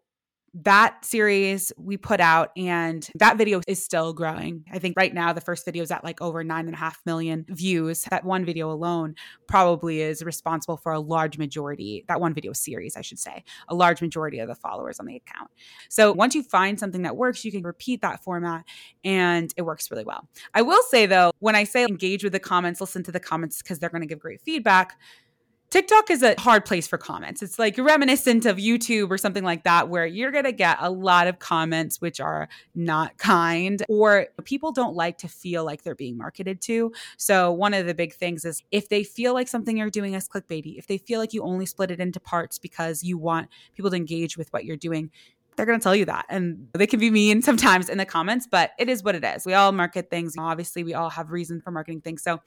that 0.54 1.06
series 1.06 1.72
we 1.78 1.96
put 1.96 2.20
out 2.20 2.52
and 2.58 3.10
that 3.16 3.38
video 3.38 3.62
is 3.68 3.84
still 3.84 4.12
growing. 4.12 4.66
I 4.72 4.80
think 4.80 4.96
right 4.98 5.14
now 5.14 5.32
the 5.32 5.42
first 5.42 5.64
video 5.64 5.82
is 5.82 5.92
at 5.92 6.04
like 6.04 6.22
over 6.22 6.44
nine 6.44 6.66
and 6.66 6.76
a 6.76 6.78
half 6.78 7.00
million 7.06 7.46
views. 7.50 8.04
That 8.10 8.26
one 8.26 8.44
video 8.44 8.70
alone 8.70 9.16
probably 9.48 10.02
is 10.02 10.24
responsible 10.24 10.76
for 10.76 10.92
a 10.92 11.00
large 11.00 11.38
majority, 11.38 12.04
that 12.10 12.20
one 12.20 12.34
video 12.34 12.52
series, 12.52 12.98
I 12.98 13.02
should 13.02 13.20
say, 13.20 13.44
a 13.70 13.76
large 13.76 14.02
majority 14.02 14.40
of 14.40 14.50
the 14.50 14.56
followers 14.56 15.00
on 15.00 15.06
the 15.06 15.16
account. 15.16 15.52
So 15.90 16.12
once 16.12 16.36
you 16.36 16.44
find 16.44 16.78
something 16.78 17.04
that 17.04 17.16
works, 17.16 17.46
you 17.46 17.52
can 17.52 17.64
repeat 17.64 18.02
that 18.02 18.24
format 18.24 18.66
and 19.06 19.54
it 19.56 19.62
works 19.62 19.90
really 19.90 20.04
well. 20.04 20.28
I 20.54 20.64
will 20.64 20.84
say 20.84 21.06
though, 21.06 21.32
when 21.40 21.56
I 21.56 21.64
say 21.64 21.86
engage 21.86 22.24
with 22.24 22.34
the 22.34 22.40
comments, 22.40 22.82
listen 22.82 23.04
to 23.04 23.12
the 23.12 23.20
comments 23.22 23.62
because 23.62 23.80
they're 23.80 23.90
going 23.90 24.02
to 24.02 24.08
give 24.08 24.20
great 24.20 24.42
feedback 24.42 24.98
TikTok 25.72 26.12
is 26.12 26.22
a 26.22 26.36
hard 26.38 26.66
place 26.66 26.86
for 26.86 26.98
comments. 26.98 27.42
It's 27.42 27.58
like 27.58 27.78
reminiscent 27.78 28.46
of 28.46 28.58
YouTube 28.58 29.10
or 29.10 29.18
something 29.18 29.46
like 29.46 29.64
that, 29.64 29.88
where 29.88 30.06
you're 30.06 30.32
going 30.32 30.44
to 30.44 30.52
get 30.52 30.78
a 30.82 30.92
lot 30.92 31.28
of 31.28 31.40
comments 31.40 32.02
which 32.02 32.20
are 32.20 32.50
not 32.76 33.18
kind, 33.18 33.82
or 33.88 34.28
people 34.44 34.74
don't 34.74 34.98
like 34.98 35.18
to 35.20 35.30
feel 35.30 35.64
like 35.64 35.84
they're 35.84 35.96
being 35.96 36.18
marketed 36.18 36.60
to. 36.64 36.92
So, 37.16 37.54
one 37.54 37.74
of 37.74 37.86
the 37.86 37.94
big 37.94 38.14
things 38.14 38.44
is 38.44 38.62
if 38.72 38.90
they 38.90 39.06
feel 39.06 39.34
like 39.34 39.48
something 39.48 39.78
you're 39.78 39.90
doing 39.90 40.14
is 40.14 40.28
clickbaity, 40.28 40.78
if 40.78 40.88
they 40.88 40.98
feel 40.98 41.22
like 41.22 41.32
you 41.32 41.42
only 41.42 41.66
split 41.66 41.90
it 41.90 42.02
into 42.02 42.20
parts 42.20 42.60
because 42.60 43.02
you 43.02 43.18
want 43.18 43.48
people 43.74 43.90
to 43.92 43.96
engage 43.96 44.36
with 44.36 44.52
what 44.52 44.66
you're 44.66 44.76
doing, 44.76 45.10
they're 45.56 45.66
going 45.66 45.80
to 45.80 45.84
tell 45.84 45.96
you 45.96 46.06
that. 46.06 46.26
And 46.30 46.68
they 46.74 46.88
can 46.88 47.00
be 47.00 47.10
mean 47.10 47.42
sometimes 47.52 47.90
in 47.90 47.98
the 47.98 48.06
comments, 48.06 48.48
but 48.50 48.72
it 48.80 48.90
is 48.90 49.04
what 49.04 49.16
it 49.16 49.24
is. 49.24 49.46
We 49.46 49.54
all 49.54 49.72
market 49.72 50.10
things. 50.10 50.36
Obviously, 50.38 50.84
we 50.84 50.94
all 50.94 51.10
have 51.10 51.32
reason 51.32 51.62
for 51.62 51.72
marketing 51.72 52.02
things. 52.02 52.24
So 52.24 52.40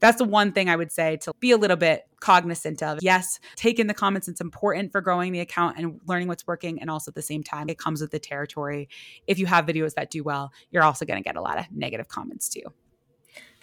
that's 0.00 0.18
the 0.18 0.24
one 0.24 0.52
thing 0.52 0.68
I 0.68 0.76
would 0.76 0.92
say 0.92 1.16
to 1.18 1.32
be 1.40 1.50
a 1.50 1.56
little 1.56 1.76
bit 1.76 2.04
cognizant 2.20 2.82
of. 2.82 2.98
Yes, 3.02 3.40
take 3.56 3.78
in 3.78 3.86
the 3.86 3.94
comments. 3.94 4.28
It's 4.28 4.40
important 4.40 4.92
for 4.92 5.00
growing 5.00 5.32
the 5.32 5.40
account 5.40 5.78
and 5.78 6.00
learning 6.06 6.28
what's 6.28 6.46
working. 6.46 6.80
And 6.80 6.90
also 6.90 7.10
at 7.10 7.14
the 7.14 7.22
same 7.22 7.42
time, 7.42 7.68
it 7.68 7.78
comes 7.78 8.00
with 8.00 8.10
the 8.10 8.18
territory. 8.18 8.88
If 9.26 9.38
you 9.38 9.46
have 9.46 9.66
videos 9.66 9.94
that 9.94 10.10
do 10.10 10.22
well, 10.22 10.52
you're 10.70 10.84
also 10.84 11.04
going 11.04 11.22
to 11.22 11.24
get 11.24 11.36
a 11.36 11.40
lot 11.40 11.58
of 11.58 11.66
negative 11.72 12.08
comments 12.08 12.48
too. 12.48 12.62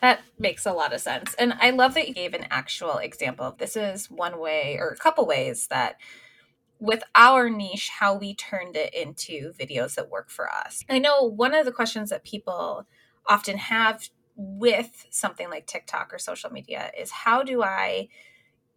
That 0.02 0.22
makes 0.38 0.66
a 0.66 0.72
lot 0.72 0.94
of 0.94 1.02
sense. 1.02 1.34
And 1.36 1.54
I 1.60 1.72
love 1.72 1.94
that 1.96 2.08
you 2.08 2.14
gave 2.14 2.34
an 2.34 2.48
actual 2.50 2.98
example. 2.98 3.56
This 3.58 3.76
is 3.76 4.10
one 4.10 4.40
way 4.40 4.78
or 4.80 4.90
a 4.90 4.96
couple 4.96 5.26
ways 5.26 5.68
that 5.68 5.98
with 6.80 7.04
our 7.16 7.50
niche, 7.50 7.90
how 7.90 8.16
we 8.16 8.34
turned 8.34 8.76
it 8.76 8.94
into 8.94 9.54
videos 9.54 9.96
that 9.96 10.10
work 10.10 10.30
for 10.30 10.50
us. 10.52 10.84
I 10.90 11.00
know 11.00 11.24
one 11.24 11.54
of 11.54 11.66
the 11.66 11.72
questions 11.72 12.10
that 12.10 12.24
people 12.24 12.88
often 13.28 13.58
have 13.58 14.10
with 14.36 15.06
something 15.10 15.50
like 15.50 15.68
TikTok 15.68 16.14
or 16.14 16.18
social 16.18 16.50
media 16.50 16.92
is 16.98 17.12
how 17.12 17.44
do 17.44 17.62
I 17.62 18.08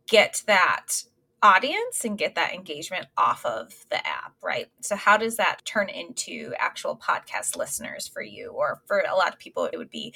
get 0.08 0.42
that 0.46 1.04
audience 1.42 2.04
and 2.04 2.18
get 2.18 2.34
that 2.34 2.54
engagement 2.54 3.06
off 3.16 3.44
of 3.44 3.72
the 3.90 4.04
app, 4.06 4.34
right? 4.42 4.66
So, 4.80 4.96
how 4.96 5.16
does 5.16 5.36
that 5.36 5.64
turn 5.64 5.88
into 5.88 6.52
actual 6.58 6.96
podcast 6.96 7.56
listeners 7.56 8.08
for 8.08 8.22
you? 8.22 8.50
Or 8.50 8.82
for 8.86 9.00
a 9.00 9.14
lot 9.14 9.32
of 9.32 9.38
people, 9.38 9.68
it 9.72 9.76
would 9.76 9.90
be 9.90 10.14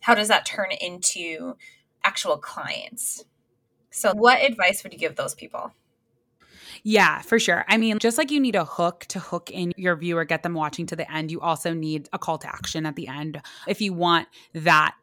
how 0.00 0.14
does 0.14 0.28
that 0.28 0.46
turn 0.46 0.70
into 0.70 1.56
actual 2.04 2.36
clients? 2.36 3.24
So, 3.90 4.12
what 4.14 4.42
advice 4.42 4.82
would 4.84 4.92
you 4.92 4.98
give 4.98 5.16
those 5.16 5.34
people? 5.34 5.72
Yeah, 6.86 7.20
for 7.22 7.38
sure. 7.38 7.64
I 7.66 7.78
mean, 7.78 7.98
just 7.98 8.18
like 8.18 8.30
you 8.30 8.38
need 8.38 8.54
a 8.54 8.66
hook 8.66 9.06
to 9.08 9.18
hook 9.18 9.50
in 9.50 9.72
your 9.74 9.96
viewer, 9.96 10.26
get 10.26 10.42
them 10.42 10.52
watching 10.52 10.84
to 10.86 10.96
the 10.96 11.10
end, 11.10 11.30
you 11.30 11.40
also 11.40 11.72
need 11.72 12.10
a 12.12 12.18
call 12.18 12.36
to 12.38 12.46
action 12.46 12.84
at 12.84 12.94
the 12.94 13.08
end 13.08 13.40
if 13.66 13.80
you 13.80 13.94
want 13.94 14.28
that 14.52 14.94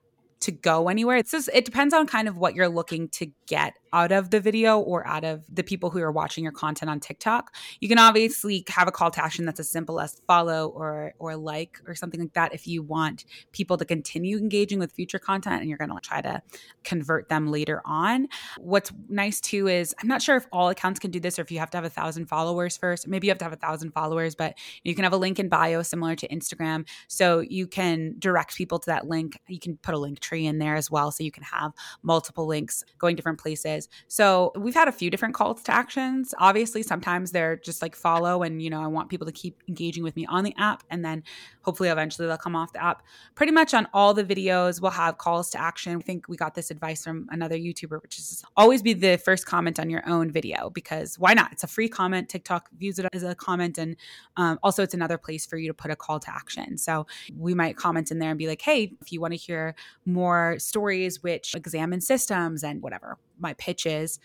to 0.42 0.52
go 0.52 0.90
anywhere. 0.90 1.18
It's 1.18 1.32
just, 1.32 1.50
it 1.54 1.66
depends 1.66 1.94
on 1.94 2.08
kind 2.08 2.28
of 2.28 2.38
what 2.38 2.56
you're 2.56 2.70
looking 2.70 3.10
to 3.10 3.28
get 3.48 3.74
out 3.94 4.12
of 4.12 4.30
the 4.30 4.40
video 4.40 4.80
or 4.80 5.06
out 5.06 5.24
of 5.24 5.44
the 5.54 5.64
people 5.64 5.90
who 5.90 6.00
are 6.02 6.12
watching 6.12 6.44
your 6.44 6.54
content 6.54 6.90
on 6.90 7.00
TikTok. 7.00 7.54
You 7.80 7.90
can 7.90 8.00
obviously 8.00 8.64
have 8.70 8.88
a 8.88 8.92
call 8.92 9.12
to 9.12 9.24
action 9.24 9.46
that's 9.46 9.60
as 9.60 9.70
simple 9.70 10.00
as 10.00 10.22
follow 10.28 10.70
or 10.70 11.14
or 11.20 11.36
like 11.36 11.80
or 11.86 11.96
something 11.96 12.20
like 12.20 12.34
that 12.34 12.54
if 12.54 12.68
you 12.68 12.82
want 12.82 13.26
people 13.52 13.78
to 13.78 13.86
continue 13.86 14.38
engaging 14.38 14.80
with 14.80 14.92
future 14.92 15.20
content 15.20 15.60
and 15.60 15.70
you're 15.70 15.78
going 15.78 15.92
to 15.92 16.00
try 16.02 16.22
to 16.22 16.42
convert 16.84 17.30
them 17.30 17.52
later 17.52 17.82
on. 17.86 18.28
What's 18.58 18.92
nice 19.10 19.42
too 19.42 19.68
is 19.68 19.94
I'm 20.02 20.08
not 20.08 20.22
sure 20.22 20.38
if 20.38 20.48
all 20.52 20.70
accounts 20.70 21.00
can 21.00 21.12
do 21.12 21.20
this 21.20 21.38
or 21.38 21.42
if 21.42 21.52
you 21.52 21.60
have 21.60 21.70
to 21.72 21.78
have 21.78 21.86
a 21.86 21.90
thousand 21.90 22.28
followers 22.28 22.78
first. 22.78 23.08
Maybe 23.08 23.28
you 23.28 23.32
have 23.32 23.40
to 23.40 23.46
have 23.46 23.54
a 23.54 23.58
thousand 23.58 23.92
followers, 23.92 24.36
but 24.36 24.58
you 24.84 24.96
can 24.96 25.04
have 25.04 25.14
a 25.14 25.18
link 25.18 25.40
in 25.40 25.50
bio 25.50 25.82
similar 25.84 26.16
to 26.16 26.28
Instagram. 26.30 26.88
So 27.08 27.42
you 27.42 27.68
can 27.68 28.16
direct 28.20 28.56
people 28.56 28.80
to 28.80 28.86
that 28.88 29.08
link. 29.08 29.38
You 29.48 29.60
can 29.60 29.78
put 29.78 29.94
a 29.94 29.98
link 29.98 30.20
tree 30.32 30.46
in 30.46 30.60
there 30.60 30.76
as 30.76 30.90
well. 30.90 31.12
So 31.12 31.24
you 31.24 31.32
can 31.32 31.44
have 31.44 31.74
multiple 32.04 32.46
links 32.46 32.86
going 33.00 33.18
different 33.18 33.38
places. 33.38 33.90
So 34.08 34.54
we've 34.56 34.74
had 34.74 34.88
a 34.88 34.92
few 34.92 35.10
different 35.10 35.36
calls 35.36 35.62
to 35.64 35.74
actions. 35.74 36.34
Obviously, 36.40 36.84
sometimes 36.84 37.32
they're 37.32 37.58
just 37.58 37.82
like 37.82 37.96
follow, 37.96 38.44
and 38.44 38.62
you 38.62 38.70
know, 38.70 38.82
I 38.82 38.88
want 38.88 39.10
people 39.10 39.28
to 39.28 39.34
keep 39.34 39.62
engaging 39.68 40.04
with 40.04 40.16
me 40.16 40.26
on 40.28 40.46
the 40.46 40.56
app, 40.58 40.84
and 40.90 41.04
then 41.04 41.24
hopefully 41.64 41.90
eventually 41.90 42.28
they'll 42.28 42.38
come 42.38 42.56
off 42.56 42.72
the 42.72 42.82
app. 42.84 43.04
Pretty 43.36 43.52
much 43.52 43.74
on 43.74 43.88
all 43.94 44.14
the 44.14 44.24
videos, 44.24 44.82
we'll 44.82 44.92
have 44.92 45.18
calls 45.18 45.50
to 45.52 45.62
action. 45.62 45.98
I 45.98 46.00
think 46.00 46.30
we 46.30 46.38
got 46.38 46.56
this 46.56 46.72
advice 46.72 47.04
from 47.04 47.28
another 47.30 47.58
YouTuber, 47.58 48.02
which 48.02 48.18
is 48.18 48.44
always 48.56 48.82
be 48.82 48.94
the 48.94 49.18
first 49.18 49.46
comment 49.46 49.80
on 49.80 49.90
your 49.90 50.08
own 50.08 50.32
video 50.32 50.70
because 50.70 51.20
why 51.20 51.34
not? 51.34 51.52
It's 51.52 51.64
a 51.64 51.68
free 51.68 51.90
comment. 51.90 52.30
TikTok 52.30 52.70
views 52.78 53.00
it 53.00 53.08
as 53.12 53.24
a 53.24 53.36
comment, 53.36 53.78
and 53.78 53.98
um, 54.38 54.60
also 54.64 54.82
it's 54.84 54.94
another 54.94 55.18
place 55.18 55.46
for 55.46 55.58
you 55.58 55.68
to 55.68 55.74
put 55.74 55.92
a 55.92 55.96
call 55.96 56.20
to 56.20 56.34
action. 56.34 56.78
So 56.78 57.06
we 57.38 57.54
might 57.54 57.76
comment 57.76 58.12
in 58.12 58.20
there 58.20 58.30
and 58.30 58.40
be 58.40 58.48
like, 58.48 58.62
hey, 58.62 58.94
if 59.02 59.12
you 59.12 59.20
want 59.20 59.34
to 59.34 59.38
hear 59.38 59.76
more 60.06 60.21
stories 60.58 61.24
which 61.24 61.56
examine 61.56 62.02
systems 62.02 62.64
and 62.64 62.82
whatever 62.82 63.18
my 63.40 63.54
pitch 63.54 63.86
is, 63.86 64.20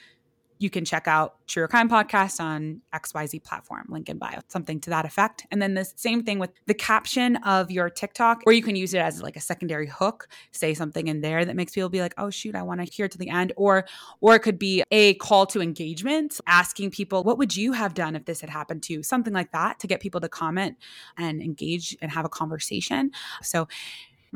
you 0.59 0.71
can 0.71 0.85
check 0.85 1.07
out 1.07 1.37
Truer 1.47 1.69
Crime 1.69 1.89
podcast 1.89 2.41
on 2.41 2.81
XYZ 2.95 3.43
platform, 3.43 3.87
link 3.89 4.09
in 4.09 4.19
bio, 4.19 4.41
something 4.49 4.81
to 4.81 4.91
that 4.91 5.05
effect. 5.05 5.47
And 5.51 5.61
then 5.61 5.75
the 5.75 5.85
same 5.85 6.23
thing 6.23 6.39
with 6.39 6.51
the 6.67 6.75
caption 6.75 7.37
of 7.37 7.71
your 7.71 7.91
TikTok, 7.91 8.43
or 8.47 8.53
you 8.53 8.63
can 8.63 8.75
use 8.75 8.95
it 8.95 8.99
as 8.99 9.21
like 9.23 9.37
a 9.37 9.41
secondary 9.41 9.87
hook, 9.87 10.29
say 10.53 10.73
something 10.73 11.09
in 11.09 11.21
there 11.21 11.45
that 11.45 11.57
makes 11.57 11.75
people 11.75 11.89
be 11.89 12.01
like, 12.01 12.15
oh 12.17 12.31
shoot, 12.31 12.55
I 12.55 12.63
want 12.63 12.81
to 12.81 12.91
hear 12.91 13.09
to 13.09 13.19
the 13.19 13.29
end. 13.29 13.53
Or 13.57 13.85
or 14.21 14.35
it 14.35 14.41
could 14.41 14.59
be 14.59 14.83
a 14.91 15.15
call 15.15 15.47
to 15.47 15.61
engagement, 15.61 16.41
asking 16.47 16.91
people, 16.91 17.23
what 17.23 17.39
would 17.39 17.55
you 17.55 17.73
have 17.73 17.95
done 17.95 18.17
if 18.17 18.25
this 18.25 18.41
had 18.41 18.51
happened 18.51 18.83
to 18.85 18.95
you? 18.95 19.03
Something 19.03 19.35
like 19.35 19.53
that 19.53 19.79
to 19.81 19.87
get 19.87 20.01
people 20.01 20.21
to 20.21 20.29
comment 20.29 20.77
and 21.19 21.43
engage 21.43 21.97
and 22.01 22.11
have 22.11 22.25
a 22.25 22.31
conversation. 22.31 23.11
So 23.43 23.69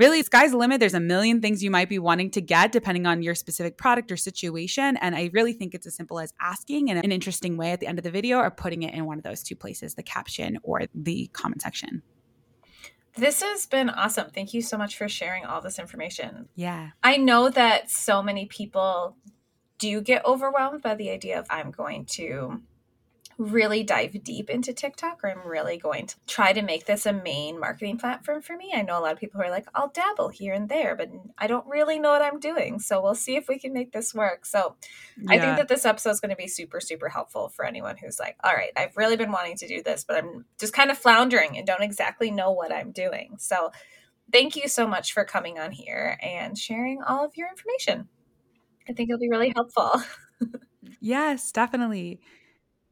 really 0.00 0.22
sky's 0.22 0.50
the 0.50 0.56
limit 0.56 0.80
there's 0.80 0.94
a 0.94 1.00
million 1.00 1.40
things 1.40 1.62
you 1.62 1.70
might 1.70 1.88
be 1.88 1.98
wanting 1.98 2.30
to 2.30 2.40
get 2.40 2.72
depending 2.72 3.06
on 3.06 3.22
your 3.22 3.34
specific 3.34 3.76
product 3.76 4.10
or 4.10 4.16
situation 4.16 4.96
and 4.96 5.14
i 5.14 5.30
really 5.32 5.52
think 5.52 5.74
it's 5.74 5.86
as 5.86 5.94
simple 5.94 6.18
as 6.18 6.32
asking 6.40 6.88
in 6.88 6.96
an 6.96 7.12
interesting 7.12 7.56
way 7.56 7.70
at 7.70 7.80
the 7.80 7.86
end 7.86 7.98
of 7.98 8.02
the 8.02 8.10
video 8.10 8.38
or 8.38 8.50
putting 8.50 8.82
it 8.82 8.92
in 8.94 9.04
one 9.06 9.18
of 9.18 9.24
those 9.24 9.42
two 9.42 9.54
places 9.54 9.94
the 9.94 10.02
caption 10.02 10.58
or 10.62 10.82
the 10.94 11.28
comment 11.32 11.62
section 11.62 12.02
This 13.16 13.42
has 13.42 13.66
been 13.66 13.90
awesome. 13.90 14.30
Thank 14.30 14.54
you 14.54 14.62
so 14.62 14.78
much 14.78 14.96
for 14.96 15.08
sharing 15.08 15.44
all 15.44 15.60
this 15.60 15.80
information. 15.80 16.48
Yeah. 16.54 16.90
I 17.02 17.16
know 17.16 17.50
that 17.50 17.90
so 17.90 18.22
many 18.22 18.46
people 18.46 19.16
do 19.78 20.00
get 20.00 20.24
overwhelmed 20.24 20.80
by 20.80 20.94
the 20.94 21.10
idea 21.10 21.38
of 21.40 21.46
I'm 21.50 21.72
going 21.72 22.04
to 22.20 22.62
really 23.40 23.82
dive 23.82 24.22
deep 24.22 24.50
into 24.50 24.74
TikTok 24.74 25.24
or 25.24 25.30
I'm 25.30 25.48
really 25.48 25.78
going 25.78 26.06
to 26.08 26.14
try 26.26 26.52
to 26.52 26.60
make 26.60 26.84
this 26.84 27.06
a 27.06 27.12
main 27.12 27.58
marketing 27.58 27.96
platform 27.96 28.42
for 28.42 28.54
me. 28.54 28.72
I 28.74 28.82
know 28.82 28.98
a 28.98 29.00
lot 29.00 29.14
of 29.14 29.18
people 29.18 29.40
who 29.40 29.46
are 29.46 29.50
like, 29.50 29.66
I'll 29.74 29.88
dabble 29.88 30.28
here 30.28 30.52
and 30.52 30.68
there, 30.68 30.94
but 30.94 31.10
I 31.38 31.46
don't 31.46 31.66
really 31.66 31.98
know 31.98 32.10
what 32.10 32.20
I'm 32.20 32.38
doing. 32.38 32.78
So 32.80 33.00
we'll 33.00 33.14
see 33.14 33.36
if 33.36 33.48
we 33.48 33.58
can 33.58 33.72
make 33.72 33.92
this 33.92 34.14
work. 34.14 34.44
So 34.44 34.76
yeah. 35.16 35.32
I 35.32 35.38
think 35.38 35.56
that 35.56 35.68
this 35.68 35.86
episode 35.86 36.10
is 36.10 36.20
going 36.20 36.30
to 36.30 36.36
be 36.36 36.48
super, 36.48 36.80
super 36.80 37.08
helpful 37.08 37.48
for 37.48 37.64
anyone 37.64 37.96
who's 37.96 38.20
like, 38.20 38.36
all 38.44 38.52
right, 38.52 38.72
I've 38.76 38.94
really 38.94 39.16
been 39.16 39.32
wanting 39.32 39.56
to 39.56 39.66
do 39.66 39.82
this, 39.82 40.04
but 40.04 40.18
I'm 40.18 40.44
just 40.58 40.74
kind 40.74 40.90
of 40.90 40.98
floundering 40.98 41.56
and 41.56 41.66
don't 41.66 41.82
exactly 41.82 42.30
know 42.30 42.52
what 42.52 42.70
I'm 42.70 42.92
doing. 42.92 43.36
So 43.38 43.72
thank 44.30 44.54
you 44.54 44.68
so 44.68 44.86
much 44.86 45.14
for 45.14 45.24
coming 45.24 45.58
on 45.58 45.72
here 45.72 46.18
and 46.22 46.58
sharing 46.58 47.02
all 47.02 47.24
of 47.24 47.38
your 47.38 47.48
information. 47.48 48.06
I 48.86 48.92
think 48.92 49.08
it'll 49.08 49.18
be 49.18 49.30
really 49.30 49.52
helpful. 49.54 50.02
yes, 51.00 51.52
definitely. 51.52 52.20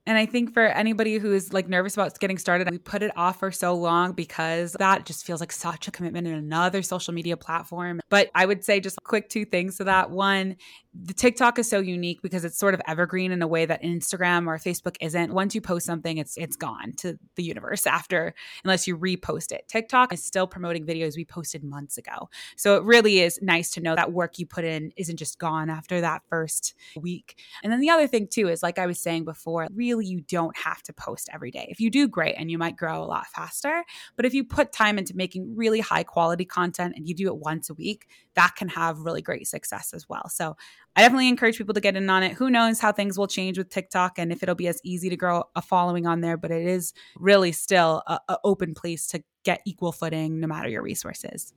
And 0.09 0.17
I 0.17 0.25
think 0.25 0.55
for 0.55 0.65
anybody 0.65 1.19
who 1.19 1.35
is 1.35 1.53
like 1.53 1.69
nervous 1.69 1.93
about 1.93 2.19
getting 2.19 2.39
started, 2.39 2.71
we 2.71 2.79
put 2.79 3.03
it 3.03 3.13
off 3.15 3.41
for 3.41 3.53
so 3.53 3.75
long 3.75 4.13
because 4.13 4.73
that 4.79 5.05
just 5.05 5.27
feels 5.27 5.39
like 5.39 5.53
such 5.53 5.87
a 5.87 5.91
commitment 5.91 6.27
in 6.27 6.33
another 6.33 6.81
social 6.81 7.13
media 7.13 7.37
platform. 7.37 8.01
But 8.09 8.31
I 8.35 8.47
would 8.47 8.65
say 8.65 8.81
just 8.81 8.97
quick 9.05 9.29
two 9.29 9.45
things 9.45 9.77
to 9.77 9.85
that. 9.85 10.11
One, 10.11 10.57
the 11.01 11.15
TikTok 11.15 11.59
is 11.61 11.71
so 11.71 11.79
unique 11.79 12.23
because 12.23 12.45
it's 12.45 12.59
sort 12.59 12.75
of 12.75 12.81
evergreen 12.89 13.31
in 13.31 13.41
a 13.41 13.47
way 13.47 13.65
that 13.65 13.83
Instagram 13.83 14.49
or 14.49 14.59
Facebook 14.59 14.97
isn't. 15.01 15.33
Once 15.33 15.55
you 15.55 15.61
post 15.61 15.87
something, 15.87 16.19
it's 16.19 16.37
it's 16.37 16.57
gone 16.57 16.93
to 16.97 17.17
the 17.37 17.43
universe 17.45 17.87
after 17.99 18.35
unless 18.65 18.87
you 18.89 18.99
repost 18.99 19.53
it. 19.53 19.69
TikTok 19.69 20.13
is 20.13 20.25
still 20.25 20.47
promoting 20.47 20.85
videos 20.85 21.17
we 21.17 21.25
posted 21.25 21.63
months 21.63 21.99
ago. 21.99 22.29
So 22.57 22.77
it 22.77 22.83
really 22.83 23.21
is 23.21 23.39
nice 23.41 23.71
to 23.73 23.81
know 23.81 23.95
that 23.95 24.13
work 24.13 24.39
you 24.39 24.47
put 24.47 24.65
in 24.65 24.93
isn't 24.97 25.19
just 25.19 25.39
gone 25.39 25.71
after 25.71 26.01
that 26.01 26.23
first 26.29 26.75
week. 26.97 27.39
And 27.63 27.73
then 27.73 27.81
the 27.81 27.91
other 27.91 28.09
thing 28.09 28.27
too 28.27 28.49
is 28.49 28.63
like 28.63 28.79
I 28.79 28.87
was 28.87 28.99
saying 28.99 29.25
before, 29.25 29.69
really 29.73 30.07
you 30.07 30.21
don't 30.23 30.57
have 30.57 30.83
to 30.85 30.93
post 30.93 31.29
every 31.33 31.53
day. 31.53 31.69
If 31.71 31.81
you 31.81 31.91
do 31.91 32.09
great 32.09 32.35
and 32.37 32.51
you 32.51 32.59
might 32.59 32.77
grow 32.77 33.03
a 33.03 33.07
lot 33.07 33.27
faster, 33.29 33.85
but 34.17 34.25
if 34.25 34.35
you 34.35 34.43
put 34.43 34.73
time 34.73 34.99
into 34.99 35.17
making 35.17 35.55
really 35.55 35.81
high 35.81 36.03
quality 36.03 36.45
content 36.45 36.95
and 36.97 37.07
you 37.07 37.15
do 37.15 37.29
it 37.29 37.37
once 37.37 37.71
a 37.71 37.75
week, 37.75 38.09
that 38.35 38.55
can 38.57 38.69
have 38.69 39.01
really 39.01 39.23
great 39.23 39.47
success 39.47 39.93
as 39.93 40.09
well. 40.09 40.29
So 40.29 40.57
I 40.97 41.03
definitely 41.03 41.29
encourage 41.29 41.59
people 41.59 41.75
to 41.75 41.81
get 41.81 41.97
in 41.97 42.11
on 42.11 42.23
it. 42.23 42.33
Who 42.33 42.51
knows 42.51 42.81
how 42.81 42.91
things 42.91 43.17
will 43.17 43.29
change 43.29 43.57
with 43.57 43.69
TikTok 43.69 44.19
and 44.19 44.33
if 44.33 44.43
it'll 44.43 44.55
be 44.55 44.67
as 44.67 44.81
easy 44.83 45.09
to 45.11 45.17
grow 45.17 45.45
a 45.55 45.63
following 45.63 46.07
on 46.07 46.21
there, 46.21 46.37
but 46.37 46.51
it 46.51 46.67
is 46.67 46.93
really 47.17 47.53
still 47.53 48.03
a, 48.07 48.19
a 48.29 48.39
open 48.43 48.75
place 48.75 49.07
to 49.09 49.23
get 49.45 49.61
equal 49.65 49.93
footing 49.93 50.41
no 50.41 50.49
matter 50.49 50.69
your 50.69 50.83
resources. 50.83 51.55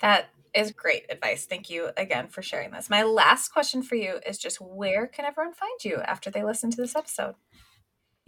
That 0.00 0.28
is 0.54 0.72
great 0.72 1.06
advice. 1.10 1.46
Thank 1.46 1.70
you 1.70 1.90
again 1.96 2.28
for 2.28 2.42
sharing 2.42 2.70
this. 2.70 2.90
My 2.90 3.02
last 3.02 3.48
question 3.48 3.82
for 3.82 3.94
you 3.94 4.20
is 4.26 4.38
just 4.38 4.60
where 4.60 5.06
can 5.06 5.24
everyone 5.24 5.54
find 5.54 5.84
you 5.84 5.96
after 5.96 6.30
they 6.30 6.42
listen 6.42 6.70
to 6.70 6.76
this 6.76 6.96
episode? 6.96 7.34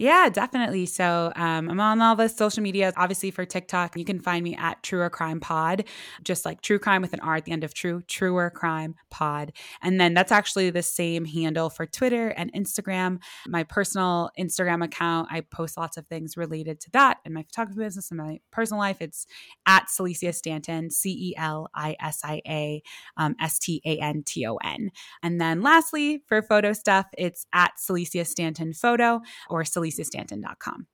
Yeah, 0.01 0.29
definitely. 0.29 0.87
So 0.87 1.33
um, 1.35 1.69
I'm 1.69 1.81
on 1.81 2.01
all 2.01 2.15
the 2.15 2.29
social 2.29 2.63
media, 2.63 2.93
obviously 2.97 3.33
for 3.33 3.45
TikTok. 3.45 3.97
You 3.97 4.05
can 4.05 4.21
find 4.21 4.45
me 4.45 4.55
at 4.55 4.81
Truer 4.85 5.11
Crime 5.11 5.41
Pod, 5.41 5.87
just 6.23 6.45
like 6.45 6.61
True 6.63 6.79
Crime 6.79 7.03
with 7.03 7.13
an 7.15 7.19
R 7.21 7.35
at 7.35 7.45
the 7.47 7.51
end 7.51 7.65
of 7.65 7.75
True, 7.75 8.03
Truer 8.07 8.49
Crime 8.51 8.95
Pod. 9.11 9.53
And 9.83 10.01
then 10.01 10.15
that's 10.15 10.31
actually 10.31 10.71
the 10.71 10.85
same 10.85 11.25
handle 11.25 11.69
for 11.69 11.85
Twitter 11.85 12.29
and 12.29 12.53
Instagram. 12.53 13.19
My 13.49 13.65
personal 13.65 14.31
Instagram 14.39 14.85
account, 14.85 15.31
I 15.33 15.41
post 15.41 15.77
lots 15.77 15.97
of 15.97 16.07
things 16.07 16.37
related 16.37 16.79
to 16.83 16.91
that 16.93 17.19
and 17.25 17.35
my 17.35 17.43
photography 17.43 17.81
business 17.81 18.13
and 18.13 18.19
my 18.19 18.39
personal 18.53 18.79
life. 18.79 18.99
It's 19.01 19.27
at 19.67 19.89
Celisia 19.89 20.33
Stanton, 20.33 20.93
C 20.93 21.11
E 21.11 21.35
L 21.37 21.71
I 21.75 21.97
S 22.01 22.21
I 22.23 22.41
A 22.47 22.83
um, 23.17 23.35
S 23.41 23.59
T 23.59 23.83
A 23.85 23.99
N 23.99 24.23
T 24.25 24.47
O 24.47 24.59
N. 24.63 24.93
And 25.25 25.41
then 25.41 25.61
lastly, 25.61 26.23
for 26.29 26.41
photo 26.41 26.73
stuff, 26.73 27.07
it's 27.19 27.47
at 27.53 27.73
Celisia 27.85 28.25
Stanton 28.25 28.73
Photo 28.73 29.23
or 29.51 29.65
Celisia 29.65 29.88
aliciastanton.com. 29.89 30.87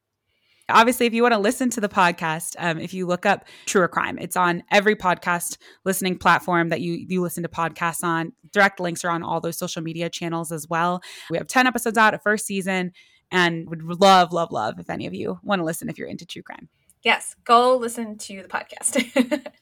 Obviously, 0.70 1.04
if 1.04 1.12
you 1.12 1.22
want 1.22 1.34
to 1.34 1.40
listen 1.40 1.68
to 1.70 1.80
the 1.80 1.90
podcast, 1.90 2.56
um, 2.58 2.78
if 2.78 2.94
you 2.94 3.06
look 3.06 3.26
up 3.26 3.44
Truer 3.66 3.86
Crime, 3.86 4.18
it's 4.18 4.36
on 4.36 4.62
every 4.70 4.96
podcast 4.96 5.58
listening 5.84 6.16
platform 6.16 6.70
that 6.70 6.80
you 6.80 7.04
you 7.06 7.20
listen 7.20 7.42
to 7.42 7.50
podcasts 7.50 8.02
on. 8.02 8.32
Direct 8.50 8.80
links 8.80 9.04
are 9.04 9.10
on 9.10 9.22
all 9.22 9.40
those 9.40 9.58
social 9.58 9.82
media 9.82 10.08
channels 10.08 10.50
as 10.52 10.66
well. 10.66 11.02
We 11.28 11.36
have 11.36 11.48
10 11.48 11.66
episodes 11.66 11.98
out, 11.98 12.14
a 12.14 12.18
first 12.18 12.46
season, 12.46 12.92
and 13.30 13.68
would 13.68 13.82
love, 13.82 14.32
love, 14.32 14.52
love 14.52 14.78
if 14.78 14.88
any 14.88 15.06
of 15.06 15.12
you 15.12 15.38
want 15.42 15.60
to 15.60 15.64
listen 15.64 15.90
if 15.90 15.98
you're 15.98 16.08
into 16.08 16.24
true 16.24 16.42
crime. 16.42 16.70
Yes, 17.02 17.36
go 17.44 17.76
listen 17.76 18.16
to 18.16 18.42
the 18.42 18.48
podcast. 18.48 18.96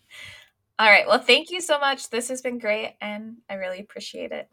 all 0.79 0.89
right. 0.89 1.09
Well, 1.09 1.19
thank 1.19 1.51
you 1.51 1.61
so 1.61 1.81
much. 1.81 2.11
This 2.11 2.29
has 2.29 2.43
been 2.43 2.61
great, 2.61 2.95
and 3.01 3.39
I 3.51 3.55
really 3.55 3.81
appreciate 3.81 4.31
it. 4.31 4.49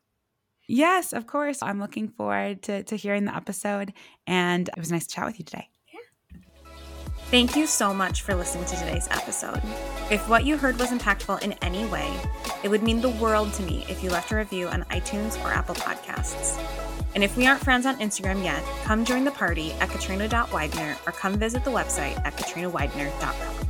Yes, 0.69 1.13
of 1.13 1.25
course. 1.25 1.63
I'm 1.63 1.79
looking 1.79 2.07
forward 2.07 2.61
to, 2.63 2.83
to 2.83 2.95
hearing 2.95 3.25
the 3.25 3.35
episode. 3.35 3.91
And 4.27 4.69
it 4.69 4.77
was 4.77 4.91
nice 4.91 5.07
to 5.07 5.15
chat 5.15 5.25
with 5.25 5.39
you 5.39 5.45
today. 5.45 5.67
Thank 7.31 7.55
you 7.55 7.67
so 7.67 7.93
much 7.93 8.21
for 8.23 8.33
listening 8.33 8.65
to 8.65 8.75
today's 8.75 9.07
episode. 9.11 9.61
If 10.09 10.27
what 10.27 10.45
you 10.45 10.57
heard 10.57 10.79
was 10.79 10.89
impactful 10.89 11.43
in 11.43 11.53
any 11.61 11.85
way, 11.87 12.11
it 12.63 12.69
would 12.69 12.81
mean 12.81 13.01
the 13.01 13.09
world 13.09 13.53
to 13.53 13.63
me 13.63 13.85
if 13.87 14.03
you 14.03 14.09
left 14.09 14.31
a 14.31 14.35
review 14.35 14.67
on 14.67 14.83
iTunes 14.85 15.43
or 15.43 15.51
Apple 15.51 15.75
Podcasts. 15.75 16.59
And 17.13 17.23
if 17.23 17.35
we 17.37 17.45
aren't 17.45 17.63
friends 17.63 17.85
on 17.85 17.99
Instagram 17.99 18.43
yet, 18.43 18.63
come 18.83 19.05
join 19.05 19.25
the 19.25 19.31
party 19.31 19.73
at 19.73 19.89
katrina.widener 19.89 20.97
or 21.05 21.11
come 21.11 21.37
visit 21.37 21.63
the 21.63 21.71
website 21.71 22.17
at 22.25 22.35
katrinawidener.com. 22.35 23.68